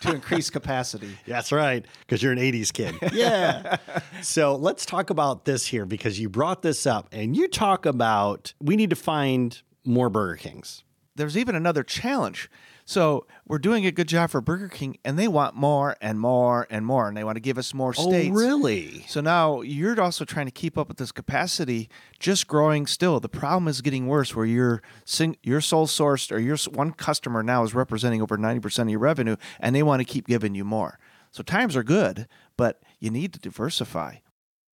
to 0.00 0.12
increase 0.12 0.50
capacity. 0.50 1.16
That's 1.26 1.52
right, 1.52 1.84
because 2.00 2.22
you're 2.22 2.32
an 2.32 2.38
80s 2.38 2.72
kid. 2.72 2.94
Yeah. 3.12 3.76
so 4.22 4.56
let's 4.56 4.84
talk 4.84 5.10
about 5.10 5.44
this 5.44 5.66
here 5.66 5.86
because 5.86 6.18
you 6.18 6.28
brought 6.28 6.62
this 6.62 6.86
up 6.86 7.08
and 7.12 7.36
you 7.36 7.46
talk 7.46 7.86
about 7.86 8.52
we 8.60 8.74
need 8.74 8.90
to 8.90 8.96
find 8.96 9.60
more 9.84 10.10
Burger 10.10 10.36
Kings. 10.36 10.82
There's 11.18 11.36
even 11.36 11.54
another 11.54 11.82
challenge. 11.82 12.50
So 12.86 13.26
we're 13.46 13.58
doing 13.58 13.84
a 13.84 13.90
good 13.90 14.08
job 14.08 14.30
for 14.30 14.40
Burger 14.40 14.68
King, 14.68 14.96
and 15.04 15.18
they 15.18 15.28
want 15.28 15.54
more 15.54 15.96
and 16.00 16.18
more 16.18 16.66
and 16.70 16.86
more, 16.86 17.06
and 17.06 17.14
they 17.14 17.22
want 17.22 17.36
to 17.36 17.40
give 17.40 17.58
us 17.58 17.74
more 17.74 17.92
oh, 17.98 18.08
states. 18.08 18.30
Oh, 18.32 18.38
really? 18.38 19.04
So 19.06 19.20
now 19.20 19.60
you're 19.60 20.00
also 20.00 20.24
trying 20.24 20.46
to 20.46 20.52
keep 20.52 20.78
up 20.78 20.88
with 20.88 20.96
this 20.96 21.12
capacity, 21.12 21.90
just 22.18 22.48
growing 22.48 22.86
still. 22.86 23.20
The 23.20 23.28
problem 23.28 23.68
is 23.68 23.82
getting 23.82 24.06
worse, 24.06 24.34
where 24.34 24.46
you're 24.46 24.80
sing, 25.04 25.36
you're 25.42 25.60
sole 25.60 25.86
sourced, 25.86 26.32
or 26.32 26.38
your 26.38 26.56
one 26.72 26.92
customer 26.92 27.42
now 27.42 27.62
is 27.62 27.74
representing 27.74 28.22
over 28.22 28.38
ninety 28.38 28.60
percent 28.60 28.88
of 28.88 28.90
your 28.92 29.00
revenue, 29.00 29.36
and 29.60 29.76
they 29.76 29.82
want 29.82 30.00
to 30.00 30.06
keep 30.06 30.26
giving 30.26 30.54
you 30.54 30.64
more. 30.64 30.98
So 31.30 31.42
times 31.42 31.76
are 31.76 31.82
good, 31.82 32.26
but 32.56 32.80
you 33.00 33.10
need 33.10 33.34
to 33.34 33.38
diversify. 33.38 34.14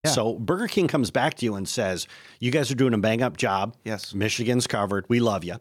Yeah. 0.03 0.11
So 0.11 0.37
Burger 0.37 0.67
King 0.67 0.89
comes 0.89 1.11
back 1.11 1.35
to 1.35 1.45
you 1.45 1.55
and 1.55 1.65
says, 1.65 2.07
"You 2.41 2.51
guys 2.51 2.69
are 2.71 2.75
doing 2.75 2.93
a 2.93 2.97
bang 2.97 3.21
up 3.21 3.37
job. 3.37 3.77
Yes. 3.85 4.13
Michigan's 4.13 4.67
covered. 4.67 5.05
We 5.07 5.21
love 5.21 5.45
you." 5.45 5.55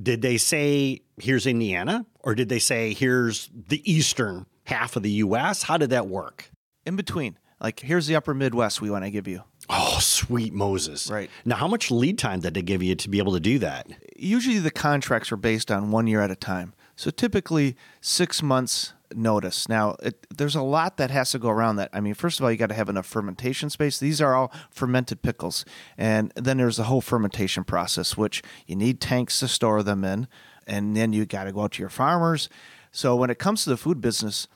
Did 0.00 0.22
they 0.22 0.38
say 0.38 1.00
here's 1.18 1.46
Indiana, 1.46 2.06
or 2.20 2.34
did 2.34 2.48
they 2.48 2.58
say 2.58 2.94
here's 2.94 3.50
the 3.52 3.82
eastern 3.90 4.46
half 4.64 4.96
of 4.96 5.02
the 5.02 5.10
U.S.? 5.10 5.64
How 5.64 5.76
did 5.76 5.90
that 5.90 6.06
work? 6.06 6.50
In 6.84 6.96
between, 6.96 7.38
like 7.60 7.80
here's 7.80 8.06
the 8.06 8.16
Upper 8.16 8.34
Midwest 8.34 8.80
we 8.80 8.90
want 8.90 9.04
to 9.04 9.10
give 9.10 9.28
you. 9.28 9.42
Oh, 9.68 9.98
sweet 10.00 10.52
Moses! 10.52 11.08
Right. 11.10 11.30
now, 11.44 11.56
how 11.56 11.68
much 11.68 11.90
lead 11.90 12.18
time 12.18 12.40
did 12.40 12.54
they 12.54 12.62
give 12.62 12.82
you 12.82 12.94
to 12.96 13.08
be 13.08 13.18
able 13.18 13.34
to 13.34 13.40
do 13.40 13.58
that? 13.60 13.88
Usually 14.16 14.58
the 14.58 14.70
contracts 14.70 15.30
are 15.30 15.36
based 15.36 15.70
on 15.70 15.90
one 15.90 16.06
year 16.06 16.20
at 16.20 16.30
a 16.30 16.36
time. 16.36 16.74
So 16.96 17.10
typically 17.10 17.76
six 18.00 18.42
months 18.42 18.92
notice. 19.16 19.68
Now, 19.68 19.96
it, 20.02 20.26
there's 20.34 20.54
a 20.54 20.62
lot 20.62 20.96
that 20.96 21.10
has 21.10 21.30
to 21.32 21.38
go 21.38 21.48
around 21.50 21.76
that. 21.76 21.90
I 21.92 22.00
mean, 22.00 22.14
first 22.14 22.38
of 22.38 22.44
all, 22.44 22.50
you 22.50 22.56
got 22.56 22.68
to 22.68 22.74
have 22.74 22.88
enough 22.88 23.06
fermentation 23.06 23.70
space. 23.70 23.98
These 23.98 24.20
are 24.20 24.34
all 24.34 24.52
fermented 24.70 25.22
pickles. 25.22 25.64
And 25.96 26.32
then 26.34 26.58
there's 26.58 26.76
the 26.76 26.84
whole 26.84 27.00
fermentation 27.00 27.64
process, 27.64 28.16
which 28.16 28.42
you 28.66 28.76
need 28.76 29.00
tanks 29.00 29.40
to 29.40 29.48
store 29.48 29.82
them 29.82 30.04
in. 30.04 30.28
And 30.66 30.96
then 30.96 31.12
you 31.12 31.26
got 31.26 31.44
to 31.44 31.52
go 31.52 31.62
out 31.62 31.72
to 31.72 31.82
your 31.82 31.88
farmers. 31.88 32.48
So 32.90 33.16
when 33.16 33.30
it 33.30 33.38
comes 33.38 33.64
to 33.64 33.70
the 33.70 33.76
food 33.76 34.00
business, 34.00 34.48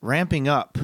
ramping 0.00 0.48
up 0.48 0.78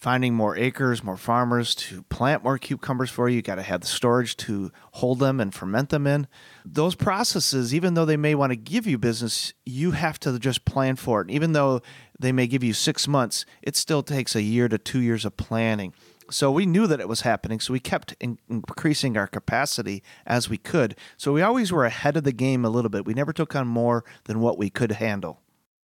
finding 0.00 0.34
more 0.34 0.56
acres, 0.56 1.04
more 1.04 1.16
farmers 1.16 1.74
to 1.74 2.02
plant 2.04 2.42
more 2.42 2.56
cucumbers 2.58 3.10
for 3.10 3.28
you. 3.28 3.36
You 3.36 3.42
got 3.42 3.56
to 3.56 3.62
have 3.62 3.82
the 3.82 3.86
storage 3.86 4.36
to 4.38 4.72
hold 4.92 5.18
them 5.18 5.40
and 5.40 5.54
ferment 5.54 5.90
them 5.90 6.06
in. 6.06 6.26
Those 6.64 6.94
processes, 6.94 7.74
even 7.74 7.94
though 7.94 8.06
they 8.06 8.16
may 8.16 8.34
want 8.34 8.50
to 8.50 8.56
give 8.56 8.86
you 8.86 8.96
business, 8.96 9.52
you 9.66 9.90
have 9.90 10.18
to 10.20 10.38
just 10.38 10.64
plan 10.64 10.96
for 10.96 11.20
it. 11.20 11.30
Even 11.30 11.52
though 11.52 11.82
they 12.18 12.32
may 12.32 12.46
give 12.46 12.64
you 12.64 12.72
six 12.72 13.06
months, 13.06 13.44
it 13.62 13.76
still 13.76 14.02
takes 14.02 14.34
a 14.34 14.42
year 14.42 14.68
to 14.68 14.78
two 14.78 15.00
years 15.00 15.24
of 15.24 15.36
planning. 15.36 15.92
So 16.30 16.50
we 16.50 16.64
knew 16.64 16.86
that 16.86 17.00
it 17.00 17.08
was 17.08 17.22
happening, 17.22 17.58
so 17.60 17.72
we 17.72 17.80
kept 17.80 18.14
in- 18.20 18.38
increasing 18.48 19.16
our 19.16 19.26
capacity 19.26 20.02
as 20.24 20.48
we 20.48 20.56
could. 20.56 20.96
So 21.16 21.32
we 21.32 21.42
always 21.42 21.72
were 21.72 21.84
ahead 21.84 22.16
of 22.16 22.24
the 22.24 22.32
game 22.32 22.64
a 22.64 22.70
little 22.70 22.88
bit. 22.88 23.04
We 23.04 23.14
never 23.14 23.32
took 23.32 23.54
on 23.56 23.66
more 23.66 24.04
than 24.24 24.40
what 24.40 24.56
we 24.56 24.70
could 24.70 24.92
handle. 24.92 25.40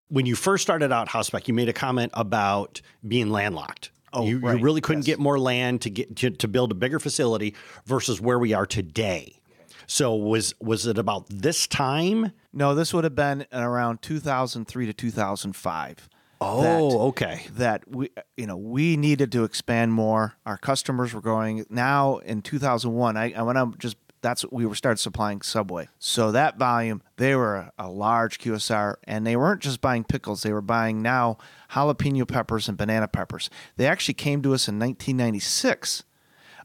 When 0.09 0.24
you 0.24 0.37
first 0.37 0.62
started 0.62 0.92
out 0.92 1.09
Hausbeck, 1.09 1.48
you 1.48 1.55
made 1.55 1.68
a 1.68 1.72
comment 1.72 2.12
about 2.14 2.81
being 3.07 3.31
landlocked. 3.31 3.90
Oh, 4.16 4.24
you, 4.26 4.38
right. 4.38 4.59
you 4.59 4.64
really 4.64 4.81
couldn't 4.81 5.02
Yes. 5.07 5.16
get 5.16 5.18
more 5.20 5.38
land 5.38 5.83
to 5.83 5.90
get 5.90 6.16
to, 6.16 6.31
to 6.31 6.48
build 6.48 6.72
a 6.72 6.74
bigger 6.74 6.98
facility 6.98 7.55
versus 7.85 8.20
where 8.20 8.38
we 8.38 8.52
are 8.52 8.66
today. 8.66 9.40
So 9.87 10.14
was 10.16 10.55
was 10.61 10.87
it 10.87 10.98
about 10.98 11.26
this 11.29 11.66
time? 11.66 12.33
No, 12.52 12.74
this 12.74 12.92
would 12.94 13.05
have 13.05 13.14
been 13.14 13.46
around 13.52 14.02
2003 14.02 14.87
to 14.87 14.92
2005. 14.92 16.09
Oh, 16.40 16.62
that- 16.62 16.96
okay. 17.09 17.46
that 17.52 17.88
we 17.88 18.11
you 18.37 18.46
know 18.46 18.57
we 18.57 18.96
needed 18.96 19.33
to 19.33 19.44
expand 19.44 19.92
more 19.92 20.35
our 20.44 20.59
customers 20.59 21.14
were 21.14 21.20
growing 21.22 21.64
now 21.70 22.18
in 22.18 22.42
2001 22.42 23.16
i, 23.16 23.33
I 23.33 23.40
went 23.40 23.57
up 23.57 23.79
just 23.79 23.96
that's 24.26 24.42
what 24.42 24.52
we 24.52 24.66
were 24.66 24.74
started 24.74 24.98
supplying 24.98 25.40
subway 25.40 25.88
so 25.98 26.32
that 26.32 26.58
volume 26.58 27.00
they 27.16 27.34
were 27.36 27.70
a, 27.78 27.88
large 27.88 28.38
qsr 28.38 28.96
and 29.04 29.26
they 29.26 29.36
weren't 29.36 29.62
just 29.62 29.80
buying 29.80 30.02
pickles 30.04 30.42
they 30.42 30.52
were 30.52 30.60
buying 30.60 31.00
now 31.00 31.38
jalapeno 31.70 32.26
peppers 32.26 32.68
and 32.68 32.76
banana 32.76 33.06
peppers 33.06 33.48
they 33.76 33.86
actually 33.86 34.14
came 34.14 34.42
to 34.42 34.52
us 34.52 34.66
in 34.68 34.78
1996 34.78 36.02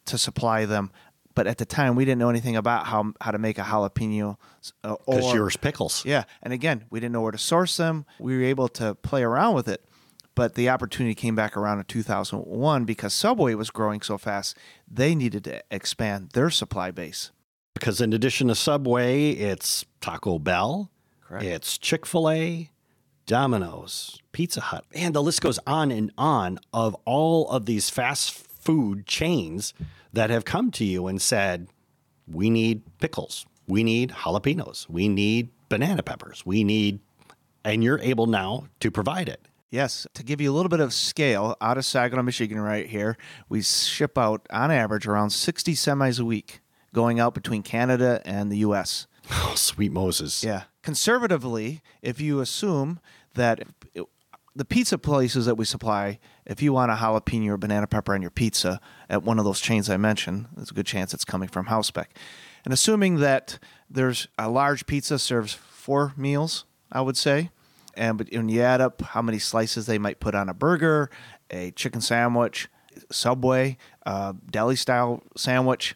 to 0.05 0.17
supply 0.17 0.65
them 0.65 0.91
but 1.35 1.47
at 1.47 1.57
the 1.59 1.65
time 1.65 1.95
we 1.95 2.03
didn't 2.05 2.19
know 2.19 2.29
anything 2.29 2.55
about 2.55 2.87
how 2.87 3.13
how 3.21 3.31
to 3.31 3.37
make 3.37 3.57
a 3.57 3.63
jalapeno 3.63 4.37
uh, 4.83 4.95
Because 5.05 5.25
or 5.25 5.35
yours 5.35 5.57
pickles. 5.57 6.05
yeah, 6.05 6.25
and 6.43 6.53
again, 6.53 6.85
we 6.89 6.99
didn't 6.99 7.13
know 7.13 7.21
where 7.21 7.31
to 7.31 7.37
source 7.37 7.77
them. 7.77 8.05
We 8.19 8.35
were 8.37 8.43
able 8.43 8.67
to 8.69 8.95
play 8.95 9.23
around 9.23 9.55
with 9.55 9.67
it, 9.67 9.83
but 10.35 10.55
the 10.55 10.69
opportunity 10.69 11.15
came 11.15 11.35
back 11.35 11.55
around 11.57 11.79
in 11.79 11.85
2001 11.85 12.85
because 12.85 13.13
Subway 13.13 13.53
was 13.55 13.69
growing 13.71 14.01
so 14.01 14.17
fast. 14.17 14.57
They 14.89 15.15
needed 15.15 15.43
to 15.45 15.63
expand 15.71 16.31
their 16.33 16.49
supply 16.49 16.91
base. 16.91 17.31
Because 17.73 18.01
in 18.01 18.13
addition 18.13 18.47
to 18.49 18.55
Subway, 18.55 19.31
it's 19.31 19.85
Taco 20.01 20.39
Bell, 20.39 20.91
Correct. 21.21 21.45
it's 21.45 21.77
Chick 21.77 22.05
Fil 22.05 22.29
A, 22.29 22.69
Domino's, 23.25 24.19
Pizza 24.33 24.61
Hut, 24.61 24.85
and 24.93 25.15
the 25.15 25.23
list 25.23 25.41
goes 25.41 25.59
on 25.65 25.91
and 25.91 26.11
on 26.17 26.59
of 26.73 26.95
all 27.05 27.49
of 27.49 27.65
these 27.65 27.89
fast 27.89 28.31
food 28.33 29.05
chains 29.05 29.73
that 30.13 30.29
have 30.29 30.45
come 30.45 30.69
to 30.71 30.83
you 30.85 31.07
and 31.07 31.21
said, 31.21 31.67
"We 32.27 32.49
need 32.49 32.83
pickles, 32.99 33.45
we 33.67 33.83
need 33.83 34.11
jalapenos, 34.11 34.89
we 34.89 35.07
need 35.07 35.49
banana 35.69 36.03
peppers, 36.03 36.45
we 36.45 36.63
need," 36.63 36.99
and 37.63 37.83
you're 37.83 37.99
able 37.99 38.27
now 38.27 38.67
to 38.81 38.91
provide 38.91 39.29
it. 39.29 39.47
Yes, 39.69 40.05
to 40.15 40.23
give 40.23 40.41
you 40.41 40.51
a 40.51 40.55
little 40.55 40.69
bit 40.69 40.81
of 40.81 40.93
scale, 40.93 41.55
out 41.61 41.77
of 41.77 41.85
Saginaw, 41.85 42.23
Michigan, 42.23 42.59
right 42.59 42.87
here, 42.87 43.17
we 43.47 43.61
ship 43.61 44.17
out 44.17 44.45
on 44.51 44.69
average 44.69 45.07
around 45.07 45.29
60 45.29 45.73
semis 45.73 46.19
a 46.19 46.25
week 46.25 46.59
going 46.93 47.19
out 47.19 47.33
between 47.33 47.63
Canada 47.63 48.21
and 48.25 48.51
the 48.51 48.57
U.S. 48.59 49.07
Oh, 49.31 49.53
sweet 49.55 49.91
Moses! 49.91 50.43
Yeah. 50.43 50.63
Conservatively, 50.81 51.81
if 52.01 52.19
you 52.19 52.39
assume 52.41 52.99
that 53.35 53.59
it- 53.93 54.05
the 54.53 54.65
pizza 54.65 54.97
places 54.97 55.45
that 55.45 55.55
we 55.55 55.63
supply, 55.63 56.19
if 56.45 56.61
you 56.61 56.73
want 56.73 56.91
a 56.91 56.95
jalapeno 56.95 57.51
or 57.51 57.57
banana 57.57 57.87
pepper 57.87 58.13
on 58.13 58.21
your 58.21 58.31
pizza 58.31 58.81
at 59.09 59.23
one 59.23 59.39
of 59.39 59.45
those 59.45 59.61
chains 59.61 59.89
I 59.89 59.95
mentioned, 59.95 60.47
there's 60.55 60.71
a 60.71 60.73
good 60.73 60.85
chance 60.85 61.13
it's 61.13 61.23
coming 61.23 61.47
from 61.47 61.67
Hausbeck. 61.67 62.07
And 62.65 62.73
assuming 62.73 63.17
that 63.19 63.59
there's 63.89 64.27
a 64.37 64.49
large 64.49 64.85
pizza 64.87 65.17
serves 65.19 65.53
four 65.53 66.13
meals, 66.17 66.65
I 66.91 66.99
would 66.99 67.15
say, 67.15 67.49
and 67.95 68.17
but 68.17 68.27
when 68.33 68.49
you 68.49 68.61
add 68.61 68.81
up 68.81 69.01
how 69.01 69.21
many 69.21 69.39
slices 69.39 69.85
they 69.85 69.97
might 69.97 70.19
put 70.19 70.35
on 70.35 70.49
a 70.49 70.53
burger, 70.53 71.09
a 71.49 71.71
chicken 71.71 72.01
sandwich, 72.01 72.67
Subway, 73.09 73.77
uh, 74.05 74.33
deli 74.49 74.75
style 74.75 75.23
sandwich, 75.37 75.95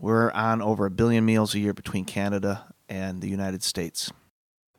we're 0.00 0.30
on 0.32 0.62
over 0.62 0.86
a 0.86 0.90
billion 0.90 1.24
meals 1.24 1.54
a 1.54 1.60
year 1.60 1.72
between 1.74 2.04
Canada 2.04 2.72
and 2.88 3.20
the 3.20 3.28
United 3.28 3.62
States. 3.62 4.10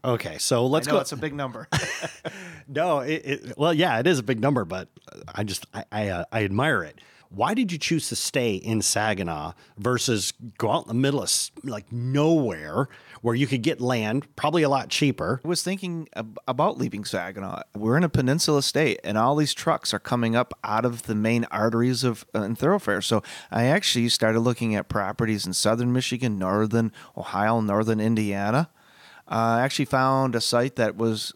Okay, 0.04 0.40
so 0.40 0.66
let's 0.66 0.88
go. 0.88 0.98
it's 0.98 1.12
a 1.12 1.18
big 1.18 1.34
number. 1.34 1.68
No, 2.68 3.00
it, 3.00 3.22
it, 3.26 3.58
well, 3.58 3.74
yeah, 3.74 4.00
it 4.00 4.08
is 4.08 4.20
a 4.20 4.24
big 4.24 4.40
number, 4.40 4.64
but 4.64 4.88
I 5.34 5.44
just 5.44 5.66
I 5.74 5.84
I, 5.92 6.08
uh, 6.08 6.24
I 6.32 6.46
admire 6.46 6.84
it. 6.84 7.02
Why 7.30 7.54
did 7.54 7.72
you 7.72 7.78
choose 7.78 8.08
to 8.10 8.16
stay 8.16 8.56
in 8.56 8.82
Saginaw 8.82 9.54
versus 9.78 10.32
go 10.58 10.72
out 10.72 10.84
in 10.84 10.88
the 10.88 10.94
middle 10.94 11.22
of 11.22 11.30
like 11.64 11.92
nowhere 11.92 12.88
where 13.22 13.36
you 13.36 13.48
could 13.48 13.62
get 13.62 13.80
land, 13.80 14.28
probably 14.36 14.64
a 14.64 14.70
lot 14.70 14.90
cheaper? 14.90 15.42
I 15.44 15.48
was 15.48 15.64
thinking 15.64 16.10
ab- 16.16 16.40
about 16.48 16.78
leaving 16.78 17.06
Saginaw. 17.06 17.62
We're 17.76 17.98
in 17.98 18.04
a 18.04 18.10
peninsula 18.10 18.62
state, 18.64 19.00
and 19.04 19.18
all 19.18 19.36
these 19.36 19.54
trucks 19.54 19.94
are 19.94 20.00
coming 20.00 20.36
up 20.36 20.54
out 20.64 20.86
of 20.86 21.04
the 21.04 21.16
main 21.16 21.46
arteries 21.46 22.04
of 22.04 22.26
uh, 22.36 22.42
and 22.42 22.58
thoroughfares. 22.58 23.06
So 23.06 23.24
I 23.52 23.66
actually 23.66 24.10
started 24.10 24.40
looking 24.42 24.76
at 24.76 24.90
properties 24.90 25.46
in 25.46 25.54
southern 25.54 25.94
Michigan, 25.94 26.38
northern 26.38 26.92
Ohio, 27.16 27.62
northern 27.62 28.00
Indiana. 28.00 28.70
Uh, 29.28 29.58
I 29.58 29.62
actually 29.62 29.86
found 29.86 30.36
a 30.36 30.42
site 30.42 30.76
that 30.76 30.98
was 30.98 31.34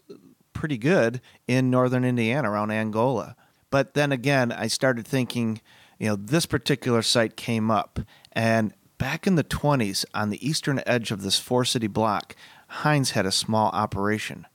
pretty 0.54 0.78
good 0.78 1.22
in 1.48 1.70
northern 1.70 2.04
Indiana 2.04 2.50
around 2.50 2.72
Angola. 2.72 3.36
But 3.70 3.94
then 3.94 4.12
again, 4.12 4.52
I 4.52 4.68
started 4.68 5.06
thinking, 5.06 5.62
you 6.00 6.08
know, 6.08 6.16
this 6.16 6.46
particular 6.46 7.02
site 7.02 7.36
came 7.36 7.70
up, 7.70 8.00
and 8.32 8.74
back 8.98 9.28
in 9.28 9.36
the 9.36 9.44
20s, 9.44 10.06
on 10.14 10.30
the 10.30 10.48
eastern 10.48 10.82
edge 10.86 11.12
of 11.12 11.22
this 11.22 11.40
four 11.40 11.66
city 11.66 11.88
block, 11.88 12.36
Heinz 12.68 13.12
had 13.12 13.26
a 13.26 13.32
small 13.32 13.70
operation. 13.72 14.46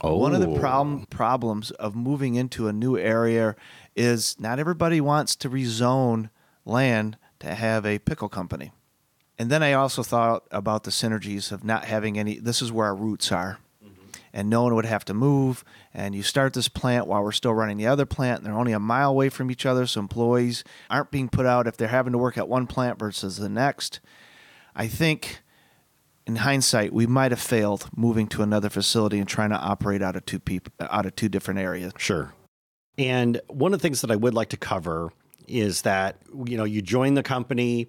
Oh. 0.00 0.16
One 0.16 0.34
of 0.34 0.40
the 0.40 0.48
Oh. 0.48 0.58
problem 0.58 1.06
problems 1.06 1.70
of 1.72 1.94
moving 1.94 2.34
into 2.34 2.68
a 2.68 2.72
new 2.72 2.98
area 2.98 3.56
is 3.96 4.36
not 4.38 4.58
everybody 4.58 5.00
wants 5.00 5.34
to 5.36 5.48
rezone 5.48 6.30
land 6.64 7.16
to 7.40 7.54
have 7.54 7.86
a 7.86 7.98
pickle 8.00 8.28
company. 8.28 8.72
And 9.38 9.50
then 9.50 9.62
I 9.62 9.72
also 9.72 10.02
thought 10.02 10.44
about 10.50 10.84
the 10.84 10.90
synergies 10.90 11.50
of 11.50 11.64
not 11.64 11.84
having 11.86 12.18
any. 12.18 12.38
This 12.38 12.60
is 12.62 12.70
where 12.70 12.86
our 12.86 12.94
roots 12.94 13.32
are, 13.32 13.58
and 14.34 14.50
no 14.50 14.64
one 14.64 14.74
would 14.74 14.84
have 14.84 15.04
to 15.06 15.14
move. 15.14 15.64
And 15.94 16.14
you 16.14 16.24
start 16.24 16.52
this 16.52 16.68
plant 16.68 17.06
while 17.06 17.22
we're 17.22 17.32
still 17.32 17.54
running 17.54 17.76
the 17.76 17.86
other 17.86 18.04
plant, 18.04 18.38
and 18.38 18.46
they're 18.46 18.58
only 18.58 18.72
a 18.72 18.80
mile 18.80 19.10
away 19.10 19.28
from 19.28 19.48
each 19.50 19.64
other, 19.64 19.86
so 19.86 20.00
employees 20.00 20.64
aren't 20.90 21.12
being 21.12 21.28
put 21.28 21.46
out 21.46 21.68
if 21.68 21.76
they're 21.76 21.88
having 21.88 22.12
to 22.12 22.18
work 22.18 22.36
at 22.36 22.48
one 22.48 22.66
plant 22.66 22.98
versus 22.98 23.36
the 23.36 23.48
next. 23.48 24.00
I 24.74 24.88
think, 24.88 25.40
in 26.26 26.36
hindsight, 26.36 26.92
we 26.92 27.06
might 27.06 27.30
have 27.30 27.40
failed 27.40 27.88
moving 27.96 28.26
to 28.28 28.42
another 28.42 28.68
facility 28.68 29.20
and 29.20 29.28
trying 29.28 29.50
to 29.50 29.56
operate 29.56 30.02
out 30.02 30.16
of 30.16 30.26
two 30.26 30.40
people 30.40 30.72
out 30.80 31.06
of 31.06 31.14
two 31.14 31.28
different 31.28 31.60
areas. 31.60 31.92
Sure. 31.96 32.34
And 32.98 33.40
one 33.46 33.72
of 33.72 33.80
the 33.80 33.82
things 33.82 34.00
that 34.00 34.10
I 34.10 34.16
would 34.16 34.34
like 34.34 34.48
to 34.48 34.56
cover 34.56 35.12
is 35.46 35.82
that 35.82 36.16
you 36.44 36.56
know 36.56 36.64
you 36.64 36.82
join 36.82 37.14
the 37.14 37.22
company, 37.22 37.86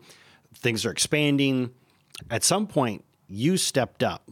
things 0.53 0.85
are 0.85 0.91
expanding. 0.91 1.71
At 2.29 2.43
some 2.43 2.67
point, 2.67 3.03
you 3.27 3.57
stepped 3.57 4.03
up 4.03 4.29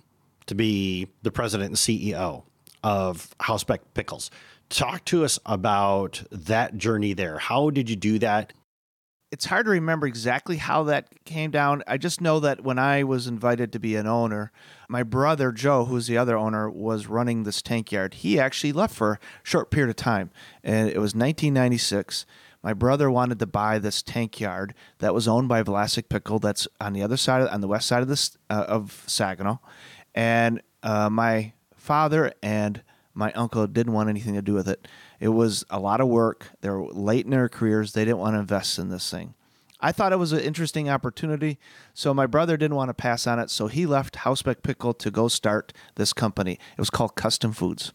to 0.47 0.55
be 0.55 1.07
the 1.21 1.31
president 1.31 1.69
and 1.69 1.77
CEO 1.77 2.43
of 2.83 3.35
Hausbeck 3.39 3.79
Pickles. 3.93 4.29
Talk 4.69 5.05
to 5.05 5.23
us 5.23 5.39
about 5.45 6.23
that 6.31 6.77
journey 6.77 7.13
there. 7.13 7.37
How 7.37 7.69
did 7.69 7.89
you 7.89 7.95
do 7.95 8.19
that? 8.19 8.53
it's 9.33 9.45
hard 9.45 9.65
to 9.65 9.71
remember 9.71 10.05
exactly 10.05 10.57
how 10.57 10.83
that 10.83 11.25
came 11.25 11.49
down. 11.49 11.81
I 11.87 11.97
just 11.97 12.21
know 12.21 12.39
that 12.41 12.63
when 12.63 12.77
I 12.77 13.03
was 13.03 13.25
invited 13.25 13.73
to 13.73 13.79
be 13.79 13.95
an 13.95 14.05
owner, 14.05 14.51
my 14.87 15.01
brother 15.01 15.51
Joe, 15.51 15.85
who's 15.85 16.05
the 16.05 16.19
other 16.19 16.37
owner, 16.37 16.69
was 16.69 17.07
running 17.07 17.41
this 17.41 17.59
tank 17.59 17.91
yard. 17.91 18.13
He 18.13 18.39
actually 18.39 18.73
left 18.73 18.93
for 18.93 19.13
a 19.13 19.19
short 19.41 19.71
period 19.71 19.89
of 19.89 19.95
time, 19.95 20.29
and 20.63 20.87
it 20.87 20.99
was 20.99 21.15
1996. 21.15 22.27
My 22.61 22.75
brother 22.75 23.09
wanted 23.09 23.39
to 23.39 23.47
buy 23.47 23.79
this 23.79 24.03
tank 24.03 24.39
yard 24.39 24.75
that 24.99 25.15
was 25.15 25.27
owned 25.27 25.49
by 25.49 25.63
Vlasic 25.63 26.09
Pickle. 26.09 26.37
That's 26.37 26.67
on 26.79 26.93
the 26.93 27.01
other 27.01 27.17
side, 27.17 27.47
on 27.47 27.61
the 27.61 27.67
west 27.67 27.87
side 27.87 28.03
of 28.03 28.09
this 28.09 28.37
uh, 28.51 28.65
of 28.67 29.03
Saginaw, 29.07 29.57
and 30.15 30.61
uh, 30.81 31.09
my 31.09 31.53
father 31.75 32.33
and 32.41 32.81
my 33.13 33.31
uncle 33.33 33.67
didn't 33.67 33.93
want 33.93 34.09
anything 34.09 34.33
to 34.33 34.41
do 34.41 34.53
with 34.53 34.67
it. 34.67 34.87
It 35.19 35.29
was 35.29 35.63
a 35.69 35.79
lot 35.79 36.01
of 36.01 36.07
work. 36.07 36.49
They 36.61 36.69
were 36.69 36.85
late 36.85 37.25
in 37.25 37.31
their 37.31 37.49
careers. 37.49 37.93
They 37.93 38.05
didn't 38.05 38.17
want 38.17 38.35
to 38.35 38.39
invest 38.39 38.79
in 38.79 38.89
this 38.89 39.09
thing. 39.09 39.35
I 39.79 39.91
thought 39.91 40.13
it 40.13 40.17
was 40.17 40.31
an 40.31 40.39
interesting 40.39 40.89
opportunity, 40.89 41.59
so 41.93 42.13
my 42.13 42.25
brother 42.25 42.55
didn't 42.55 42.77
want 42.77 42.87
to 42.87 42.93
pass 42.93 43.27
on 43.27 43.37
it. 43.37 43.49
So 43.49 43.67
he 43.67 43.85
left 43.85 44.15
Hausbeck 44.15 44.63
Pickle 44.63 44.93
to 44.93 45.11
go 45.11 45.27
start 45.27 45.73
this 45.95 46.13
company. 46.13 46.53
It 46.53 46.79
was 46.79 46.89
called 46.89 47.15
Custom 47.15 47.51
Foods. 47.51 47.91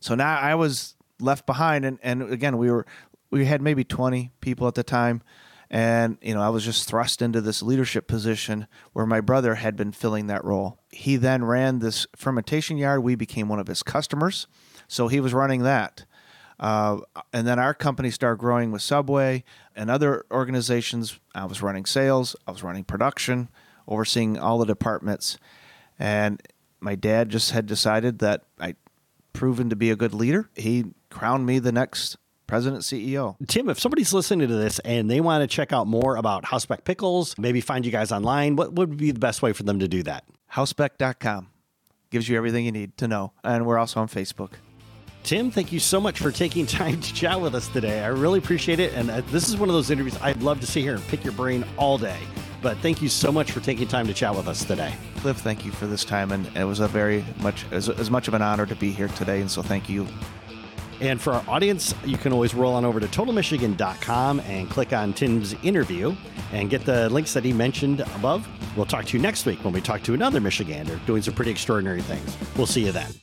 So 0.00 0.14
now 0.14 0.38
I 0.38 0.54
was 0.54 0.94
left 1.20 1.44
behind. 1.44 1.84
And, 1.84 1.98
and 2.02 2.22
again, 2.32 2.56
we 2.56 2.70
were 2.70 2.86
we 3.30 3.44
had 3.44 3.60
maybe 3.60 3.84
20 3.84 4.32
people 4.40 4.66
at 4.68 4.74
the 4.74 4.82
time. 4.82 5.22
And, 5.70 6.16
you 6.22 6.34
know, 6.34 6.40
I 6.40 6.48
was 6.48 6.64
just 6.64 6.88
thrust 6.88 7.20
into 7.20 7.40
this 7.40 7.62
leadership 7.62 8.06
position 8.06 8.66
where 8.92 9.04
my 9.04 9.20
brother 9.20 9.56
had 9.56 9.76
been 9.76 9.92
filling 9.92 10.26
that 10.28 10.44
role. 10.44 10.78
He 10.90 11.16
then 11.16 11.44
ran 11.44 11.80
this 11.80 12.06
fermentation 12.16 12.78
yard. 12.78 13.02
We 13.02 13.14
became 13.14 13.48
one 13.48 13.58
of 13.58 13.66
his 13.66 13.82
customers. 13.82 14.46
So 14.86 15.08
he 15.08 15.20
was 15.20 15.34
running 15.34 15.62
that. 15.62 16.06
Uh, 16.58 16.98
and 17.32 17.46
then 17.46 17.58
our 17.58 17.74
company 17.74 18.10
started 18.10 18.40
growing 18.40 18.72
with 18.72 18.82
Subway 18.82 19.44
and 19.76 19.90
other 19.90 20.24
organizations. 20.30 21.20
I 21.34 21.44
was 21.44 21.62
running 21.62 21.86
sales, 21.86 22.34
I 22.46 22.50
was 22.50 22.62
running 22.62 22.84
production, 22.84 23.48
overseeing 23.86 24.38
all 24.38 24.58
the 24.58 24.66
departments. 24.66 25.38
And 25.98 26.42
my 26.80 26.94
dad 26.94 27.28
just 27.28 27.52
had 27.52 27.66
decided 27.66 28.18
that 28.20 28.44
I 28.58 28.74
proven 29.32 29.70
to 29.70 29.76
be 29.76 29.90
a 29.90 29.96
good 29.96 30.14
leader. 30.14 30.48
He 30.56 30.86
crowned 31.10 31.46
me 31.46 31.58
the 31.58 31.72
next 31.72 32.16
president 32.48 32.82
CEO. 32.82 33.36
Tim, 33.46 33.68
if 33.68 33.78
somebody's 33.78 34.12
listening 34.12 34.48
to 34.48 34.54
this 34.54 34.80
and 34.80 35.08
they 35.08 35.20
want 35.20 35.42
to 35.42 35.46
check 35.46 35.72
out 35.72 35.86
more 35.86 36.16
about 36.16 36.44
Hausbeck 36.44 36.82
Pickles, 36.82 37.36
maybe 37.38 37.60
find 37.60 37.86
you 37.86 37.92
guys 37.92 38.10
online, 38.10 38.56
what 38.56 38.72
would 38.72 38.96
be 38.96 39.12
the 39.12 39.20
best 39.20 39.40
way 39.40 39.52
for 39.52 39.62
them 39.62 39.78
to 39.78 39.86
do 39.86 40.02
that? 40.02 40.24
Hausbeck.com 40.54 41.48
gives 42.10 42.28
you 42.28 42.36
everything 42.36 42.64
you 42.64 42.72
need 42.72 42.96
to 42.96 43.06
know. 43.06 43.32
And 43.44 43.66
we're 43.66 43.78
also 43.78 44.00
on 44.00 44.08
Facebook. 44.08 44.54
Tim, 45.22 45.50
thank 45.50 45.72
you 45.72 45.78
so 45.78 46.00
much 46.00 46.18
for 46.20 46.32
taking 46.32 46.66
time 46.80 47.00
to 47.00 47.14
chat 47.14 47.40
with 47.40 47.54
us 47.54 47.68
today. 47.68 48.02
I 48.02 48.08
really 48.08 48.38
appreciate 48.38 48.80
it. 48.80 48.94
And 48.94 49.10
uh, 49.10 49.20
this 49.30 49.48
is 49.48 49.56
one 49.56 49.68
of 49.68 49.74
those 49.74 49.90
interviews 49.90 50.16
I'd 50.20 50.42
love 50.42 50.60
to 50.60 50.66
sit 50.66 50.82
here 50.82 50.94
and 50.94 51.06
pick 51.08 51.22
your 51.22 51.34
brain 51.34 51.64
all 51.76 51.98
day. 51.98 52.18
But 52.60 52.78
thank 52.78 53.00
you 53.00 53.08
so 53.08 53.30
much 53.30 53.52
for 53.52 53.60
taking 53.60 53.86
time 53.86 54.06
to 54.08 54.14
chat 54.14 54.34
with 54.34 54.48
us 54.48 54.64
today. 54.64 54.92
Cliff, 55.18 55.36
thank 55.38 55.64
you 55.64 55.70
for 55.70 55.86
this 55.86 56.04
time. 56.04 56.32
And 56.32 56.46
it 56.56 56.64
was 56.64 56.80
a 56.80 56.88
very 56.88 57.24
much, 57.40 57.64
as, 57.70 57.88
as 57.88 58.10
much 58.10 58.26
of 58.26 58.34
an 58.34 58.42
honor 58.42 58.66
to 58.66 58.74
be 58.74 58.90
here 58.90 59.08
today. 59.08 59.40
And 59.40 59.50
so 59.50 59.62
thank 59.62 59.88
you. 59.88 60.08
And 61.00 61.20
for 61.20 61.32
our 61.32 61.44
audience, 61.48 61.94
you 62.04 62.16
can 62.16 62.32
always 62.32 62.54
roll 62.54 62.74
on 62.74 62.84
over 62.84 62.98
to 62.98 63.06
totalmichigan.com 63.06 64.40
and 64.40 64.68
click 64.68 64.92
on 64.92 65.12
Tim's 65.12 65.54
interview 65.62 66.14
and 66.52 66.68
get 66.70 66.84
the 66.84 67.08
links 67.10 67.32
that 67.34 67.44
he 67.44 67.52
mentioned 67.52 68.00
above. 68.16 68.48
We'll 68.76 68.86
talk 68.86 69.04
to 69.06 69.16
you 69.16 69.22
next 69.22 69.46
week 69.46 69.62
when 69.64 69.72
we 69.72 69.80
talk 69.80 70.02
to 70.04 70.14
another 70.14 70.40
Michigander 70.40 71.04
doing 71.06 71.22
some 71.22 71.34
pretty 71.34 71.50
extraordinary 71.50 72.02
things. 72.02 72.36
We'll 72.56 72.66
see 72.66 72.84
you 72.84 72.92
then. 72.92 73.12